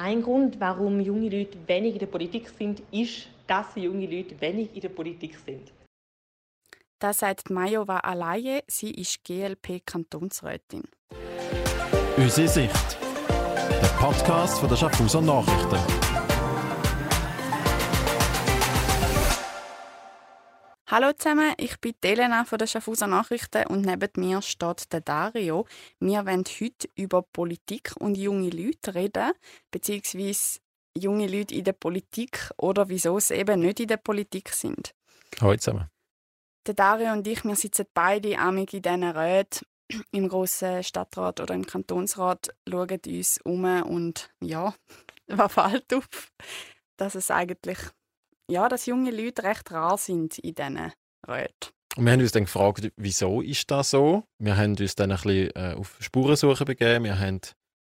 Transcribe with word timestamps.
Ein 0.00 0.22
Grund, 0.22 0.60
warum 0.60 1.00
junge 1.00 1.28
Leute 1.28 1.58
wenig 1.66 1.94
in 1.94 1.98
der 1.98 2.06
Politik 2.06 2.52
sind, 2.56 2.80
ist, 2.92 3.26
dass 3.48 3.74
junge 3.74 4.06
Leute 4.06 4.40
wenig 4.40 4.72
in 4.72 4.80
der 4.80 4.90
Politik 4.90 5.36
sind. 5.44 5.72
Das 7.00 7.18
sagt 7.18 7.50
Majova 7.50 7.98
Alaye. 7.98 8.62
Sie 8.68 8.92
ist 8.92 9.24
GLP-Kantonsrätin. 9.24 10.84
Unsere 12.16 12.46
Sicht. 12.46 12.98
Der 13.28 13.98
Podcast 13.98 14.60
von 14.60 14.68
der 14.68 14.76
Schaffhauser 14.76 15.20
Nachrichten. 15.20 16.17
Hallo 20.90 21.12
zusammen, 21.12 21.52
ich 21.58 21.78
bin 21.80 21.92
Elena 22.00 22.46
von 22.46 22.58
der 22.58 22.66
Schaffhauser 22.66 23.06
Nachrichten 23.06 23.66
und 23.66 23.82
neben 23.82 24.08
mir 24.16 24.40
steht 24.40 24.90
der 24.90 25.02
Dario. 25.02 25.66
Wir 26.00 26.24
wollen 26.24 26.44
heute 26.46 26.88
über 26.94 27.20
Politik 27.20 27.92
und 27.98 28.16
junge 28.16 28.48
Leute 28.48 28.94
reden, 28.94 29.32
beziehungsweise 29.70 30.60
junge 30.96 31.26
Leute 31.26 31.54
in 31.54 31.64
der 31.64 31.74
Politik 31.74 32.50
oder 32.56 32.88
wieso 32.88 33.20
sie 33.20 33.34
eben 33.34 33.60
nicht 33.60 33.80
in 33.80 33.88
der 33.88 33.98
Politik 33.98 34.48
sind. 34.48 34.94
Hallo 35.42 35.54
zusammen. 35.58 35.90
Der 36.66 36.72
Dario 36.72 37.12
und 37.12 37.26
ich, 37.26 37.44
wir 37.44 37.56
sitzen 37.56 37.84
beide 37.92 38.38
amig 38.38 38.72
in 38.72 38.80
diesen 38.80 39.04
Räten 39.04 39.66
im 40.10 40.26
grossen 40.30 40.82
Stadtrat 40.82 41.40
oder 41.40 41.52
im 41.52 41.66
Kantonsrat, 41.66 42.48
schauen 42.66 43.00
uns 43.06 43.38
um 43.44 43.82
und 43.82 44.30
ja, 44.40 44.74
was 45.26 45.52
fällt 45.52 45.92
auf? 45.92 46.08
Dass 46.96 47.14
es 47.14 47.30
eigentlich, 47.30 47.78
ja, 48.50 48.68
dass 48.68 48.86
junge 48.86 49.10
Leute 49.10 49.42
recht 49.42 49.70
rar 49.70 49.98
sind 49.98 50.38
in 50.38 50.54
diesen 50.54 50.92
Räten. 51.26 51.70
Und 51.96 52.04
wir 52.04 52.12
haben 52.12 52.20
uns 52.20 52.32
dann 52.32 52.44
gefragt, 52.44 52.92
wieso 52.96 53.40
ist 53.40 53.70
das 53.70 53.90
so? 53.90 54.24
Wir 54.38 54.56
haben 54.56 54.76
uns 54.76 54.94
dann 54.94 55.10
ein 55.10 55.16
bisschen 55.16 55.50
äh, 55.56 55.74
auf 55.76 55.96
Spurensuche 56.00 56.64
begeben. 56.64 57.04
Wir 57.04 57.18
haben 57.18 57.40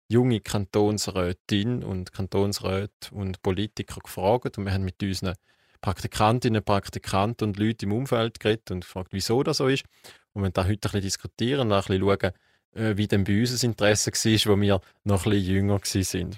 junge 0.09 0.41
Kantonsrätinnen 0.41 1.83
und 1.83 2.13
Kantonsräte 2.13 3.13
und 3.13 3.43
Politiker 3.43 4.01
gefragt 4.01 4.59
und 4.59 4.65
wir 4.65 4.73
haben 4.73 4.85
mit 4.85 5.03
unseren 5.03 5.35
Praktikantinnen, 5.81 6.63
Praktikanten 6.63 7.49
und 7.49 7.59
Leuten 7.59 7.87
im 7.87 7.93
Umfeld 7.93 8.41
geredet 8.41 8.71
und 8.71 8.81
gefragt, 8.81 9.09
wieso 9.11 9.43
das 9.43 9.59
so 9.59 9.69
ist. 9.69 9.85
Und 10.33 10.43
wir 10.43 10.51
da 10.51 10.65
heute 10.65 10.73
ein 10.73 10.81
bisschen 10.81 11.01
diskutieren 11.03 11.61
und 11.61 11.73
ein 11.73 11.83
bisschen 11.83 12.01
schauen, 12.01 12.33
äh, 12.75 12.97
wie 12.97 13.09
denn 13.09 13.25
bei 13.25 13.41
uns 13.41 13.53
das 13.53 13.63
Interesse 13.63 14.13
war, 14.13 14.53
wo 14.55 14.61
wir 14.61 14.81
noch 15.05 15.27
ein 15.27 15.31
bisschen 15.31 15.55
jünger 15.55 15.75
waren. 15.75 16.37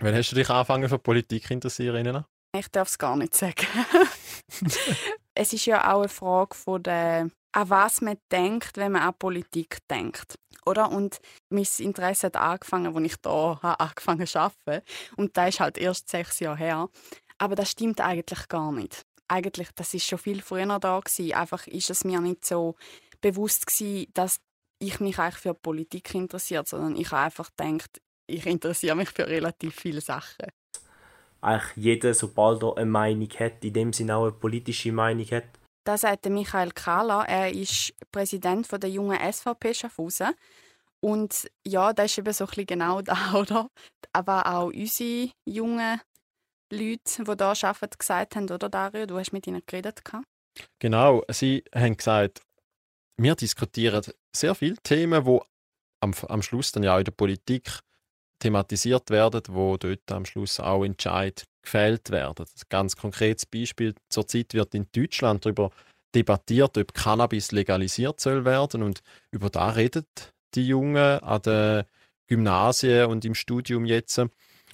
Wann 0.00 0.14
hast 0.14 0.30
du 0.30 0.36
dich 0.36 0.48
angefangen 0.48 0.88
für 0.88 0.98
Politik 0.98 1.50
interessieren? 1.50 2.24
Ich 2.58 2.68
darf 2.68 2.88
es 2.88 2.98
gar 2.98 3.16
nicht 3.16 3.36
sagen. 3.36 3.66
es 5.34 5.52
ist 5.52 5.66
ja 5.66 5.92
auch 5.92 6.00
eine 6.00 6.08
Frage 6.08 6.56
von 6.56 6.82
der, 6.82 7.30
an 7.52 7.70
was 7.70 8.00
man 8.00 8.18
denkt, 8.32 8.76
wenn 8.76 8.92
man 8.92 9.02
an 9.02 9.14
Politik 9.14 9.78
denkt. 9.88 10.38
Oder? 10.66 10.90
Und 10.90 11.20
mein 11.50 11.66
Interesse 11.78 12.26
hat 12.26 12.36
angefangen, 12.36 12.96
als 12.96 13.06
ich 13.06 13.16
hier 13.22 13.60
angefangen 13.62 14.26
zu 14.26 14.40
arbeiten. 14.40 14.84
Und 15.16 15.36
das 15.36 15.50
ist 15.50 15.60
halt 15.60 15.78
erst 15.78 16.08
sechs 16.08 16.40
Jahre 16.40 16.58
her. 16.58 16.88
Aber 17.38 17.54
das 17.54 17.70
stimmt 17.70 18.00
eigentlich 18.00 18.48
gar 18.48 18.72
nicht. 18.72 19.02
Eigentlich, 19.28 19.68
das 19.76 19.94
ist 19.94 20.06
schon 20.06 20.18
viel 20.18 20.42
früher 20.42 20.78
da 20.80 21.00
gewesen. 21.00 21.34
Einfach 21.34 21.66
ist 21.68 21.90
es 21.90 22.04
mir 22.04 22.20
nicht 22.20 22.44
so 22.44 22.74
bewusst 23.20 23.66
gewesen, 23.66 24.10
dass 24.14 24.40
ich 24.80 24.98
mich 25.00 25.18
eigentlich 25.18 25.36
für 25.36 25.54
Politik 25.54 26.14
interessiert, 26.14 26.66
sondern 26.66 26.96
ich 26.96 27.10
habe 27.12 27.26
einfach 27.26 27.50
gedacht, 27.56 28.00
ich 28.26 28.46
interessiere 28.46 28.96
mich 28.96 29.10
für 29.10 29.26
relativ 29.26 29.74
viele 29.74 30.00
Sachen. 30.00 30.46
Eigentlich 31.40 31.76
jeder, 31.76 32.14
sobald 32.14 32.62
er 32.62 32.76
eine 32.76 32.86
Meinung 32.86 33.28
hat, 33.38 33.64
in 33.64 33.72
dem 33.72 33.92
Sinne 33.92 34.16
auch 34.16 34.24
eine 34.24 34.32
politische 34.32 34.92
Meinung 34.92 35.26
hat. 35.26 35.44
Das 35.84 36.02
sagt 36.02 36.28
Michael 36.28 36.72
Kahler. 36.72 37.24
Er 37.28 37.52
ist 37.52 37.94
Präsident 38.12 38.70
der 38.70 38.90
jungen 38.90 39.18
SVP 39.32 39.74
Schaffhausen. 39.74 40.34
Und 41.00 41.48
ja, 41.66 41.92
das 41.92 42.06
ist 42.10 42.18
eben 42.18 42.32
so 42.32 42.44
ein 42.44 42.48
bisschen 42.48 42.66
genau 42.66 43.02
da, 43.02 43.34
oder? 43.34 43.70
Aber 44.12 44.46
auch 44.46 44.66
unsere 44.66 45.30
jungen 45.46 46.00
Leute, 46.70 47.24
die 47.24 47.24
hier 47.24 47.68
arbeiten, 47.68 47.98
gesagt 47.98 48.36
haben, 48.36 48.50
oder 48.50 48.68
Dario? 48.68 49.06
Du 49.06 49.18
hast 49.18 49.32
mit 49.32 49.46
ihnen 49.46 49.62
geredet. 49.64 50.02
Genau, 50.78 51.22
sie 51.30 51.64
haben 51.74 51.96
gesagt, 51.96 52.42
wir 53.16 53.34
diskutieren 53.34 54.02
sehr 54.34 54.54
viele 54.54 54.76
Themen, 54.82 55.24
die 55.24 55.40
am, 56.00 56.12
am 56.28 56.42
Schluss 56.42 56.72
dann 56.72 56.82
ja 56.82 56.94
auch 56.94 56.98
in 56.98 57.04
der 57.04 57.12
Politik 57.12 57.70
thematisiert 58.38 59.10
werden, 59.10 59.42
wo 59.48 59.76
dort 59.76 60.10
am 60.10 60.24
Schluss 60.24 60.60
auch 60.60 60.84
Entscheid 60.84 61.44
gefällt 61.62 62.10
werden. 62.10 62.46
Ein 62.46 62.62
ganz 62.68 62.96
konkretes 62.96 63.46
Beispiel: 63.46 63.94
Zurzeit 64.08 64.54
wird 64.54 64.74
in 64.74 64.86
Deutschland 64.92 65.44
darüber 65.44 65.70
debattiert, 66.14 66.78
ob 66.78 66.94
Cannabis 66.94 67.52
legalisiert 67.52 68.20
soll 68.20 68.44
werden 68.44 68.82
und 68.82 69.02
über 69.30 69.50
da 69.50 69.70
redet 69.70 70.32
die 70.54 70.66
Jungen 70.66 71.20
an 71.20 71.42
den 71.42 71.84
Gymnasien 72.26 73.06
und 73.06 73.24
im 73.24 73.34
Studium 73.34 73.84
jetzt. 73.84 74.20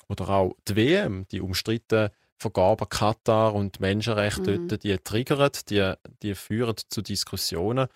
Oder 0.09 0.29
auch 0.29 0.55
die 0.69 0.77
WM, 0.77 1.27
die 1.31 1.41
umstrittene 1.41 2.13
Vergabe 2.37 2.87
Katar 2.87 3.55
und 3.55 3.81
Menschenrechte 3.81 4.59
mhm. 4.59 4.69
dort, 4.69 4.85
die 4.85 4.99
triggern, 4.99 5.51
die, 5.71 5.95
die 6.23 6.35
führen 6.35 6.77
zu 6.89 7.01
Diskussionen. 7.01 7.89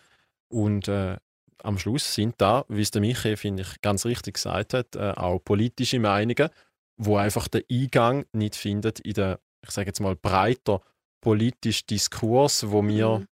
Und 0.49 0.89
äh, 0.89 1.17
am 1.62 1.78
Schluss 1.78 2.14
sind 2.14 2.34
da, 2.38 2.64
wie 2.69 2.82
es 2.82 2.91
der 2.91 3.00
Michael, 3.00 3.36
finde 3.36 3.62
ich, 3.62 3.80
ganz 3.80 4.04
richtig 4.04 4.34
gesagt 4.34 4.74
hat, 4.74 4.96
äh, 4.96 5.12
auch 5.12 5.38
politische 5.38 5.98
Meinungen, 5.98 6.50
wo 6.96 7.16
einfach 7.16 7.48
den 7.48 7.64
Eingang 7.70 8.26
nicht 8.32 8.56
findet 8.56 9.00
in 9.00 9.14
den, 9.14 9.36
ich 9.62 9.70
sage 9.70 9.88
jetzt 9.88 10.00
mal, 10.00 10.16
breiter 10.16 10.80
politischen 11.20 11.86
Diskurs, 11.88 12.70
wo 12.70 12.82
wir 12.86 13.19
mhm. 13.19 13.26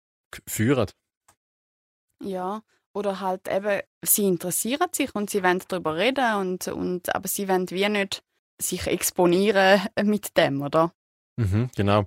führen. 0.47 0.87
Ja, 2.23 2.61
oder 2.93 3.19
halt 3.19 3.47
eben, 3.47 3.81
sie 4.03 4.25
interessieren 4.25 4.87
sich 4.91 5.13
und 5.15 5.29
sie 5.29 5.43
wollen 5.43 5.61
darüber 5.67 5.95
reden, 5.95 6.35
und, 6.35 6.67
und, 6.67 7.13
aber 7.13 7.27
sie 7.27 7.47
wollen 7.47 7.69
wie 7.71 7.89
nicht 7.89 8.23
sich 8.61 8.87
exponieren 8.87 9.81
mit 10.03 10.37
dem, 10.37 10.61
oder? 10.61 10.93
Mhm, 11.37 11.69
genau. 11.75 12.05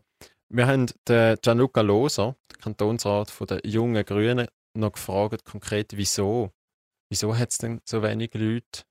Wir 0.48 0.66
haben 0.69 0.87
den 1.09 1.37
Gianluca 1.43 1.81
Loser, 1.81 2.37
Kantonsrat 2.62 3.33
der 3.50 3.60
Jungen 3.66 4.04
Grünen, 4.04 4.47
noch 4.77 4.93
gefragt, 4.93 5.45
konkret, 5.45 5.97
wieso? 5.97 6.53
Wieso 7.11 7.37
hat 7.37 7.51
es 7.51 7.59
denn 7.59 7.81
so 7.85 8.03
wenig 8.03 8.35
Leute 8.35 8.83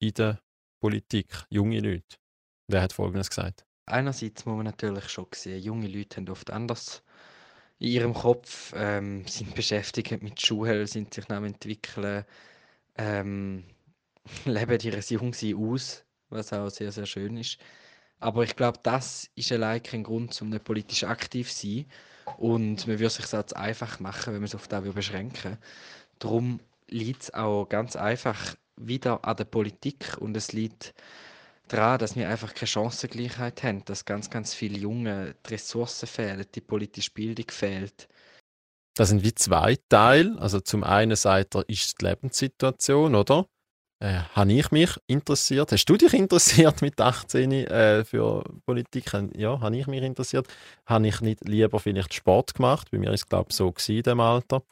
in 0.00 0.14
der 0.14 0.40
Politik, 0.80 1.44
junge 1.48 1.80
Leute? 1.80 2.16
Wer 2.68 2.82
hat 2.82 2.92
Folgendes 2.92 3.28
gesagt? 3.28 3.64
Einerseits 3.86 4.44
muss 4.44 4.56
man 4.56 4.66
natürlich 4.66 5.08
schon 5.08 5.28
sehen, 5.32 5.62
junge 5.62 5.86
Leute 5.86 6.16
haben 6.16 6.28
oft 6.28 6.50
anders 6.50 7.02
in 7.78 7.88
ihrem 7.88 8.14
Kopf, 8.14 8.72
ähm, 8.76 9.26
sind 9.26 9.54
beschäftigt 9.54 10.22
mit 10.22 10.40
Schule, 10.40 10.86
sind 10.86 11.14
sich 11.14 11.28
noch 11.28 11.42
entwickeln, 11.42 12.24
ähm, 12.96 13.64
leben 14.44 14.80
ihr 14.80 14.98
Jungsein 14.98 15.54
aus, 15.56 16.04
was 16.30 16.52
auch 16.52 16.68
sehr, 16.70 16.90
sehr 16.90 17.06
schön 17.06 17.36
ist. 17.36 17.58
Aber 18.18 18.44
ich 18.44 18.56
glaube, 18.56 18.80
das 18.82 19.30
ist 19.34 19.52
allein 19.52 19.82
kein 19.82 20.02
Grund, 20.02 20.40
um 20.40 20.48
nicht 20.48 20.64
politisch 20.64 21.04
aktiv 21.04 21.52
zu 21.52 21.66
sein. 21.66 21.86
Und 22.36 22.86
man 22.86 22.98
würde 22.98 23.10
sich 23.10 23.26
das 23.26 23.52
einfach 23.52 24.00
machen, 24.00 24.32
wenn 24.32 24.40
man 24.40 24.44
es 24.44 24.54
auf 24.54 24.68
das 24.68 24.84
beschränken 24.92 25.58
Darum 26.18 26.60
liegt 26.88 27.24
es 27.24 27.34
auch 27.34 27.66
ganz 27.66 27.96
einfach 27.96 28.54
wieder 28.76 29.24
an 29.24 29.36
der 29.36 29.44
Politik 29.44 30.16
und 30.18 30.36
es 30.36 30.52
liegt 30.52 30.94
daran, 31.68 31.98
dass 31.98 32.16
wir 32.16 32.28
einfach 32.28 32.54
keine 32.54 32.68
Chancengleichheit 32.68 33.62
haben, 33.62 33.84
dass 33.84 34.04
ganz, 34.04 34.30
ganz 34.30 34.54
viele 34.54 34.78
Junge 34.78 35.34
die 35.46 35.54
Ressourcen 35.54 36.06
fehlen, 36.06 36.44
die 36.54 36.60
politische 36.60 37.10
Bildung 37.10 37.46
fehlt. 37.50 38.08
Das 38.94 39.10
sind 39.10 39.24
wie 39.24 39.34
zwei 39.34 39.76
Teile. 39.88 40.38
Also 40.38 40.60
zum 40.60 40.84
einen 40.84 41.16
sagt 41.16 41.54
er, 41.54 41.68
ist 41.68 42.00
die 42.00 42.06
Lebenssituation, 42.06 43.14
oder? 43.14 43.46
Äh, 44.00 44.20
habe 44.34 44.52
ich 44.52 44.70
mich 44.70 44.90
interessiert. 45.06 45.72
Hast 45.72 45.86
du 45.86 45.96
dich 45.96 46.12
interessiert 46.12 46.82
mit 46.82 47.00
18 47.00 47.52
äh, 47.52 48.04
für 48.04 48.44
Politik? 48.66 49.12
Ja, 49.36 49.60
habe 49.60 49.76
ich 49.76 49.86
mich 49.86 50.02
interessiert. 50.02 50.46
Habe 50.86 51.08
ich 51.08 51.20
nicht 51.20 51.48
lieber 51.48 51.80
vielleicht 51.80 52.14
Sport 52.14 52.54
gemacht? 52.54 52.90
Bei 52.90 52.98
mir 52.98 53.12
ist 53.12 53.22
es, 53.22 53.28
glaube 53.28 53.48
ich, 53.50 53.56
so 53.56 53.72
in 53.88 54.02
dem 54.02 54.20
Alter. 54.20 54.62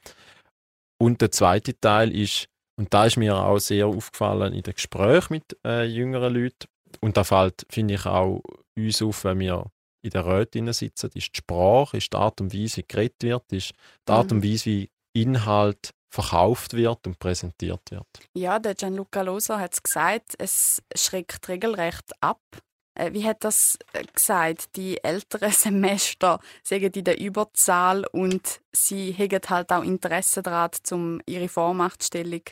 Und 0.99 1.21
der 1.21 1.31
zweite 1.31 1.79
Teil 1.79 2.15
ist, 2.15 2.49
und 2.77 2.93
da 2.93 3.07
ist 3.07 3.17
mir 3.17 3.37
auch 3.37 3.59
sehr 3.59 3.87
aufgefallen 3.87 4.53
in 4.53 4.63
den 4.63 4.75
Gesprächen 4.75 5.35
mit 5.35 5.57
äh, 5.65 5.85
jüngeren 5.85 6.35
Leuten, 6.35 6.67
und 7.01 7.17
da 7.17 7.25
fällt, 7.25 7.67
finde 7.71 7.95
ich, 7.95 8.07
auch 8.07 8.43
uns 8.77 9.03
auf, 9.03 9.25
wenn 9.25 9.41
wir 9.41 9.67
in 10.03 10.11
der 10.11 10.27
Räten 10.27 10.73
sitzen, 10.73 11.11
ist 11.15 11.35
die 11.35 11.39
Sprache, 11.39 11.97
ist 11.97 12.13
die 12.13 12.17
Art 12.17 12.41
und 12.41 12.53
Weise, 12.53 12.79
wie 12.79 12.85
geredet 12.87 13.23
wird, 13.23 13.53
ist 13.53 13.73
die 14.07 14.13
Art 14.13 14.31
und 14.33 14.39
mhm. 14.39 14.45
Weise, 14.45 14.67
wie 14.67 14.91
Inhalt 15.15 15.91
verkauft 16.15 16.75
wird 16.75 17.07
und 17.09 17.19
präsentiert 17.19 17.91
wird. 17.91 18.07
Ja, 18.35 18.61
der 18.61 18.75
Gianluca 18.75 19.23
Losa 19.23 19.59
hat 19.59 19.75
es 19.75 19.83
gesagt, 19.83 20.35
es 20.39 20.81
schreckt 20.95 21.49
regelrecht 21.49 22.13
ab. 22.21 22.41
Äh, 22.95 23.13
wie 23.13 23.25
hat 23.25 23.43
das 23.43 23.77
äh, 23.93 24.05
gesagt? 24.05 24.77
Die 24.77 25.03
älteren 25.03 25.51
Semester 25.53 26.39
sagen 26.63 26.93
in 26.93 27.05
der 27.05 27.21
Überzahl 27.21 28.07
und 28.13 28.61
sie 28.73 29.13
haben 29.19 29.41
halt 29.49 29.73
auch 29.73 29.83
Interesse 29.83 30.43
daran, 30.43 30.71
um 30.93 31.21
ihre 31.27 31.49
Vormachtstellung 31.49 32.43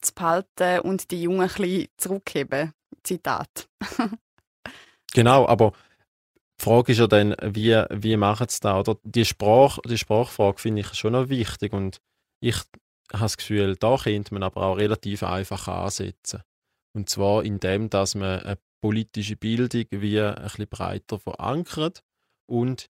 zu 0.00 0.14
behalten 0.14 0.80
und 0.80 1.10
die 1.10 1.22
Jungen 1.22 1.42
ein 1.42 1.48
bisschen 1.48 1.88
zurückheben. 1.98 2.72
Zitat. 3.02 3.68
genau, 5.12 5.46
aber 5.46 5.72
die 6.58 6.64
Frage 6.64 6.92
ist 6.92 6.98
ja 6.98 7.06
dann, 7.08 7.36
wie, 7.42 7.74
wie 7.90 8.16
machen 8.16 8.46
sie 8.48 8.60
das? 8.60 8.88
Oder 8.88 8.98
die, 9.02 9.26
Sprach, 9.26 9.80
die 9.84 9.98
Sprachfrage 9.98 10.58
finde 10.58 10.80
ich 10.80 10.94
schon 10.94 11.12
noch 11.12 11.28
wichtig 11.28 11.74
und 11.74 12.00
ich 12.40 12.56
habe 13.12 13.24
das 13.24 13.36
Gefühl, 13.36 13.76
da 13.76 13.96
könnte 13.96 14.34
man 14.34 14.42
aber 14.42 14.62
auch 14.62 14.76
relativ 14.76 15.22
einfach 15.22 15.68
ansetzen. 15.68 16.42
Und 16.94 17.08
zwar 17.08 17.44
indem, 17.44 17.90
dass 17.90 18.14
man 18.14 18.40
eine 18.40 18.58
politische 18.82 19.36
Bildung 19.36 19.86
wie 19.90 20.20
ein 20.20 20.34
bisschen 20.42 20.68
breiter 20.68 21.18
verankert 21.18 22.02
und 22.46 22.90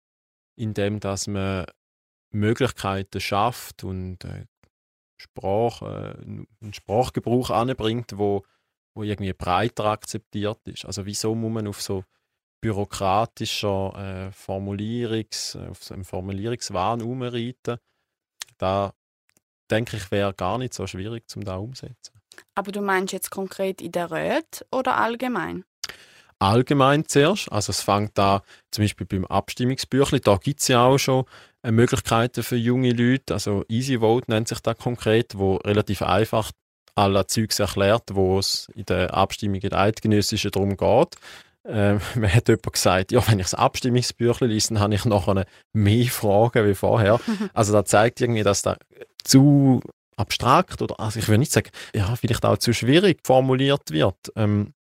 indem 0.56 1.00
dass 1.00 1.27
man 1.27 1.66
Möglichkeiten 2.31 3.19
schafft 3.19 3.83
und 3.83 4.24
äh, 4.24 4.45
äh, 5.36 5.86
einen 5.86 6.48
Sprachgebrauch 6.71 7.50
anbringt, 7.50 8.18
wo, 8.18 8.45
wo 8.94 9.04
irgendwie 9.04 9.33
breiter 9.33 9.86
akzeptiert 9.86 10.60
ist. 10.68 10.86
Also 10.86 11.06
wieso 11.06 11.36
muss 11.36 11.51
man 11.51 11.68
auf 11.68 11.81
so 11.81 12.04
bürokratischer 12.62 14.27
äh, 14.27 14.31
Formulierungs, 14.31 15.56
auf 15.56 15.83
so 15.83 15.94
einem 15.94 16.06
Formulierungswahn 16.06 17.01
umreiten? 17.01 17.77
Da 18.57 18.94
denke 19.69 19.98
ich, 19.98 20.12
wäre 20.12 20.33
gar 20.33 20.57
nicht 20.57 20.74
so 20.74 20.88
schwierig, 20.88 21.24
um 21.36 21.44
da 21.44 21.57
umzusetzen. 21.57 22.19
Aber 22.56 22.71
du 22.71 22.81
meinst 22.81 23.13
jetzt 23.13 23.31
konkret 23.31 23.81
in 23.81 23.92
der 23.92 24.12
Räte 24.12 24.66
oder 24.71 24.98
allgemein? 24.98 25.66
Allgemein 26.39 27.06
zuerst. 27.06 27.51
Also 27.51 27.71
es 27.71 27.81
fängt 27.81 28.18
da 28.18 28.44
zum 28.71 28.83
Beispiel 28.83 29.06
beim 29.06 29.25
Abstimmungsbüchlein, 29.25 30.21
da 30.24 30.38
gibt 30.38 30.62
es 30.62 30.69
ja 30.69 30.86
auch 30.86 30.98
schon 30.98 31.25
äh, 31.63 31.71
Möglichkeiten 31.71 32.44
für 32.44 32.56
junge 32.56 32.94
Leute. 32.94 33.33
Also 33.33 33.66
Easy 33.68 34.00
Vote 34.00 34.31
nennt 34.31 34.48
sich 34.48 34.60
da 34.62 34.74
konkret, 34.74 35.38
wo 35.38 35.57
relativ 35.57 36.01
einfach 36.01 36.51
alle 36.95 37.27
Zeugs 37.27 37.60
erklärt, 37.60 38.04
wo 38.13 38.39
es 38.39 38.68
in 38.75 38.86
der 38.86 39.13
Abstimmung 39.13 39.62
in 39.62 39.69
der 39.69 39.80
Eidgenössischen 39.80 40.51
darum 40.51 40.77
geht. 40.77 41.16
Ähm, 41.65 42.00
mir 42.15 42.33
hat 42.33 42.47
jemand 42.47 42.73
gesagt, 42.73 43.11
ja, 43.11 43.25
wenn 43.27 43.39
ich 43.39 43.45
das 43.45 43.53
Abstimmungsbüchlein 43.53 44.50
lese, 44.50 44.73
dann 44.73 44.83
habe 44.83 44.95
ich 44.95 45.06
nachher 45.06 45.45
mehr 45.73 46.06
Fragen 46.07 46.67
wie 46.67 46.75
vorher. 46.75 47.19
Also 47.53 47.73
das 47.73 47.89
zeigt 47.89 48.21
irgendwie, 48.21 48.44
dass 48.44 48.61
da 48.61 48.77
zu 49.23 49.81
abstrakt 50.15 50.81
oder, 50.81 51.00
also 51.00 51.19
ich 51.19 51.27
würde 51.27 51.39
nicht 51.39 51.51
sagen, 51.51 51.69
ja, 51.95 52.15
vielleicht 52.15 52.45
auch 52.45 52.57
zu 52.57 52.73
schwierig 52.73 53.19
formuliert 53.23 53.91
wird. 53.91 54.17
Ähm, 54.35 54.73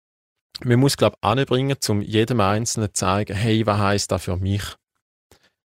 man 0.65 0.81
muss, 0.81 0.97
glaube 0.97 1.17
ich, 1.21 1.29
anbringen, 1.29 1.77
um 1.89 2.03
jedem 2.03 2.41
Einzelnen 2.41 2.89
zu 2.89 2.95
zeigen, 2.95 3.37
hey, 3.37 3.65
was 3.65 3.79
heißt 3.79 4.11
das 4.11 4.25
für 4.25 4.37
mich? 4.37 4.63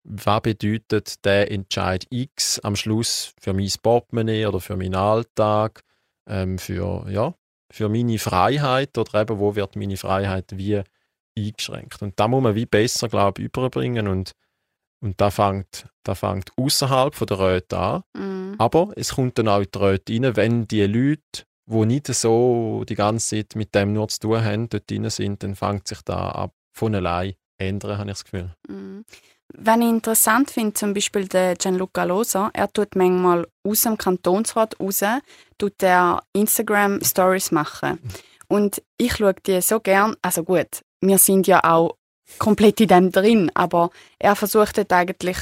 Was 0.03 0.41
bedeutet 0.41 1.23
der 1.25 1.51
Entscheid 1.51 2.07
X 2.09 2.59
am 2.59 2.75
Schluss 2.75 3.33
für 3.39 3.53
mein 3.53 3.69
Portemonnaie 3.81 4.47
oder 4.47 4.59
für 4.59 4.75
meinen 4.75 4.95
Alltag, 4.95 5.81
ähm, 6.27 6.57
für, 6.57 7.07
ja, 7.09 7.35
für 7.71 7.89
meine 7.89 8.17
Freiheit 8.17 8.97
oder 8.97 9.21
eben, 9.21 9.37
wo 9.37 9.55
wird 9.55 9.75
meine 9.75 9.97
Freiheit 9.97 10.45
wie 10.57 10.81
eingeschränkt? 11.37 12.01
Und 12.01 12.19
da 12.19 12.27
muss 12.27 12.43
man 12.43 12.55
wie 12.55 12.65
besser, 12.65 13.09
glaube 13.09 13.41
ich, 13.41 13.47
überbringen 13.47 14.07
und 14.07 14.33
und 15.01 15.19
da 15.21 15.31
fängt, 15.31 15.85
da 16.03 16.13
fängt 16.13 16.51
außerhalb 16.57 17.15
der 17.25 17.39
Röte 17.39 17.77
an. 17.77 18.03
Mm. 18.13 18.55
Aber 18.57 18.91
es 18.95 19.15
kommt 19.15 19.37
dann 19.37 19.47
auch 19.47 19.61
in 19.61 19.67
die 19.73 19.77
Röte 19.77 20.13
rein, 20.13 20.35
wenn 20.35 20.67
die 20.67 20.85
Leute, 20.85 21.45
die 21.67 21.85
nicht 21.85 22.07
so 22.07 22.83
die 22.87 22.95
ganze 22.95 23.37
Zeit 23.37 23.55
mit 23.55 23.73
dem 23.73 23.93
nur 23.93 24.09
zu 24.09 24.19
tun 24.19 24.43
haben, 24.43 24.69
dort 24.69 24.89
drin 24.89 25.09
sind, 25.09 25.43
dann 25.43 25.55
fängt 25.55 25.87
sich 25.87 26.01
da 26.01 26.29
ab 26.29 26.53
von 26.73 26.95
allein 26.95 27.35
ändern, 27.57 27.97
habe 27.97 28.09
ich 28.09 28.17
das 28.17 28.23
Gefühl. 28.25 28.53
Mm. 28.67 29.01
Wenn 29.53 29.81
ich 29.81 29.89
interessant 29.89 30.51
finde, 30.51 30.73
zum 30.73 30.93
Beispiel 30.93 31.27
der 31.27 31.55
Gianluca 31.55 32.03
Losa, 32.03 32.51
er 32.53 32.71
tut 32.71 32.95
manchmal 32.95 33.47
aus 33.63 33.81
dem 33.81 33.97
Kantonsrat 33.97 34.79
raus, 34.79 35.03
tut 35.57 35.81
er 35.81 36.21
Instagram 36.33 37.01
Stories 37.03 37.51
machen. 37.51 37.99
Und 38.47 38.81
ich 38.97 39.15
schaue 39.15 39.33
die 39.45 39.61
so 39.61 39.79
gern, 39.79 40.15
also 40.21 40.43
gut, 40.43 40.81
wir 41.01 41.17
sind 41.17 41.47
ja 41.47 41.63
auch 41.63 41.95
komplett 42.37 42.79
in 42.81 42.87
dem 42.87 43.11
drin, 43.11 43.51
aber 43.53 43.89
er 44.19 44.35
versucht 44.35 44.77
dort 44.77 44.93
eigentlich 44.93 45.37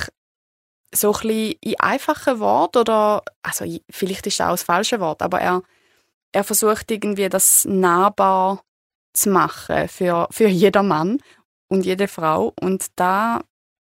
so 0.93 1.13
ein 1.13 1.21
bisschen 1.21 1.55
in 1.61 1.79
einfachen 1.79 2.39
Wort 2.39 2.77
oder, 2.77 3.23
also 3.41 3.65
vielleicht 3.89 4.27
ist 4.27 4.39
das 4.39 4.47
auch 4.47 4.51
das 4.51 4.63
falsche 4.63 4.99
Wort, 4.99 5.21
aber 5.21 5.41
er, 5.41 5.61
er 6.31 6.43
versucht 6.43 6.89
irgendwie 6.91 7.27
das 7.29 7.65
nahbar 7.65 8.63
zu 9.13 9.29
machen 9.29 9.87
für, 9.89 10.27
für 10.31 10.47
jedermann 10.47 11.19
und 11.67 11.85
jede 11.85 12.07
Frau 12.07 12.53
und 12.61 12.85
da, 12.95 13.41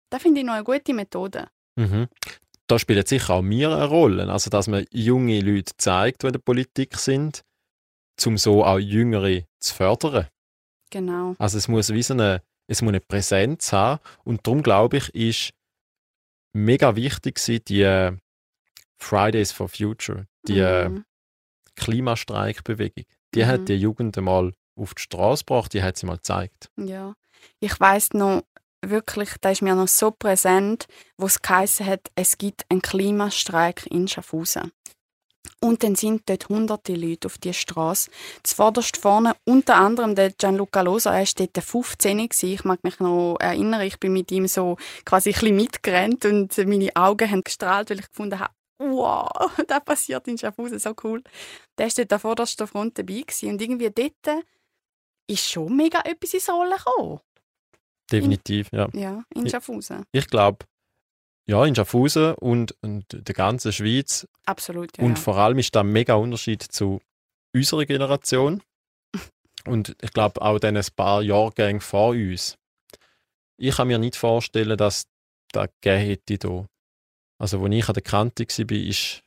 da 0.10 0.20
finde 0.20 0.40
ich 0.42 0.46
noch 0.46 0.54
eine 0.54 0.64
gute 0.64 0.94
Methode. 0.94 1.48
Mhm. 1.76 2.08
Da 2.68 2.80
spielt 2.80 3.08
sicher 3.08 3.36
auch 3.36 3.42
mir 3.42 3.72
eine 3.72 3.86
Rolle, 3.86 4.30
also 4.30 4.50
dass 4.50 4.68
man 4.68 4.86
junge 4.92 5.40
Leute 5.40 5.74
zeigt, 5.78 6.24
die 6.24 6.28
in 6.28 6.34
der 6.34 6.40
Politik 6.40 6.98
sind, 6.98 7.42
um 8.26 8.38
so 8.38 8.66
auch 8.66 8.80
Jüngere 8.80 9.44
zu 9.60 9.76
fördern. 9.76 10.28
Genau. 10.90 11.36
Also 11.38 11.58
es 11.58 11.68
muss 11.68 11.94
wie 11.94 12.04
so 12.04 12.14
eine 12.14 12.42
es 12.68 12.82
muss 12.82 12.90
eine 12.90 13.00
Präsenz 13.00 13.72
haben. 13.72 14.02
Und 14.24 14.46
darum 14.46 14.62
glaube 14.62 14.98
ich, 14.98 15.16
ist 15.16 15.54
mega 16.54 16.96
wichtig 16.96 17.40
die 17.68 18.12
Fridays 18.98 19.52
for 19.52 19.70
Future, 19.70 20.28
die 20.48 20.60
äh, 20.60 20.90
mhm. 20.90 21.06
Klimastreikbewegung. 21.76 23.06
Die 23.34 23.44
mhm. 23.44 23.48
hat 23.48 23.70
die 23.70 23.76
Jugend 23.76 24.18
einmal 24.18 24.54
auf 24.76 24.94
die 24.94 25.02
Straße 25.02 25.44
gebracht, 25.46 25.74
die 25.74 25.82
hat 25.82 25.98
sie 25.98 26.06
mal 26.06 26.18
gezeigt. 26.18 26.70
Ja, 26.78 27.14
ich 27.60 27.80
weiß 27.80 28.14
noch 28.14 28.44
wirklich, 28.82 29.30
da 29.42 29.52
ist 29.52 29.62
mir 29.62 29.76
noch 29.76 29.88
so 29.88 30.12
präsent, 30.12 30.86
wo 31.18 31.26
es 31.26 31.42
geheißen 31.42 31.86
hat, 31.86 32.12
es 32.16 32.38
gibt 32.38 32.66
einen 32.70 32.82
Klimastreik 32.82 33.88
in 33.88 34.08
Schaffhausen. 34.08 34.72
Und 35.60 35.84
dann 35.84 35.96
sind 35.96 36.30
dort 36.30 36.50
hunderte 36.50 36.94
Leute 36.94 37.28
auf 37.28 37.40
die 37.40 37.54
Straße. 37.54 38.12
Zuvorderst 38.44 38.98
vorne, 38.98 39.36
unter 39.44 39.76
anderem 39.76 40.14
der 40.14 40.32
Gianluca 40.32 40.82
Losa, 40.82 41.18
er 41.18 41.26
war 41.26 41.48
dort 41.54 41.66
15 41.66 42.18
gewesen. 42.18 42.50
Ich 42.54 42.64
mag 42.64 42.84
mich 42.84 43.00
noch 43.00 43.38
erinnern, 43.40 43.82
ich 43.82 44.00
bin 44.00 44.14
mit 44.14 44.32
ihm 44.32 44.48
so 44.48 44.78
quasi 45.04 45.30
ein 45.30 45.34
bisschen 45.34 45.56
mitgerannt 45.56 46.26
und 46.26 46.56
meine 46.60 46.96
Augen 46.96 47.30
haben 47.30 47.44
gestrahlt, 47.44 47.90
weil 47.90 48.00
ich 48.00 48.08
gefunden 48.08 48.40
habe, 48.40 48.54
wow, 48.80 49.30
das 49.68 49.84
passiert 49.84 50.28
in 50.28 50.38
Schaffhausen, 50.38 50.78
so 50.78 50.94
cool. 51.04 51.24
Der 51.78 51.88
war 51.88 51.94
dort 51.96 52.14
an 52.14 52.20
vorderster 52.20 52.68
Front 52.68 53.00
dabei 53.00 53.22
gewesen. 53.22 53.50
und 53.50 53.62
irgendwie 53.62 53.90
dort 53.90 54.44
ist 55.28 55.50
schon 55.50 55.76
mega 55.76 56.02
etwas 56.02 56.36
ins 56.36 56.50
Rollen 56.50 56.78
gekommen. 56.78 57.20
Definitiv, 58.12 58.70
in, 58.72 58.80
ja. 58.80 58.88
Ja, 58.94 59.24
in 59.34 59.50
Schaffhausen. 59.50 60.06
Ich, 60.12 60.22
ich 60.24 60.28
glaube, 60.28 60.66
ja, 61.48 61.66
in 61.66 61.76
Schaffhausen 61.76 62.34
und, 62.36 62.76
und 62.82 63.06
der 63.10 63.34
ganzen 63.34 63.72
Schweiz. 63.72 64.28
Absolut, 64.46 64.98
ja. 64.98 65.04
Und 65.04 65.18
vor 65.18 65.38
allem 65.38 65.58
ist 65.60 65.76
da 65.76 65.80
ein 65.80 65.92
mega 65.92 66.16
Unterschied 66.16 66.62
zu 66.62 67.00
unserer 67.54 67.86
Generation. 67.86 68.62
und 69.66 69.96
ich 70.02 70.12
glaube 70.12 70.42
auch 70.42 70.60
dann 70.60 70.76
ein 70.76 70.86
paar 70.96 71.22
Jahrgänge 71.22 71.80
vor 71.80 72.10
uns. 72.10 72.58
Ich 73.58 73.76
kann 73.76 73.88
mir 73.88 73.98
nicht 73.98 74.18
vorstellen, 74.18 74.78
dass 74.78 75.08
das 75.52 75.70
gegeben 75.82 76.06
hätte 76.06 76.38
hier. 76.48 76.68
Also, 77.40 77.64
als 77.64 77.76
ich 77.76 77.88
an 77.88 77.94
der 77.94 78.04
Kante 78.04 78.44
war, 78.46 78.78
ist, 78.78 79.24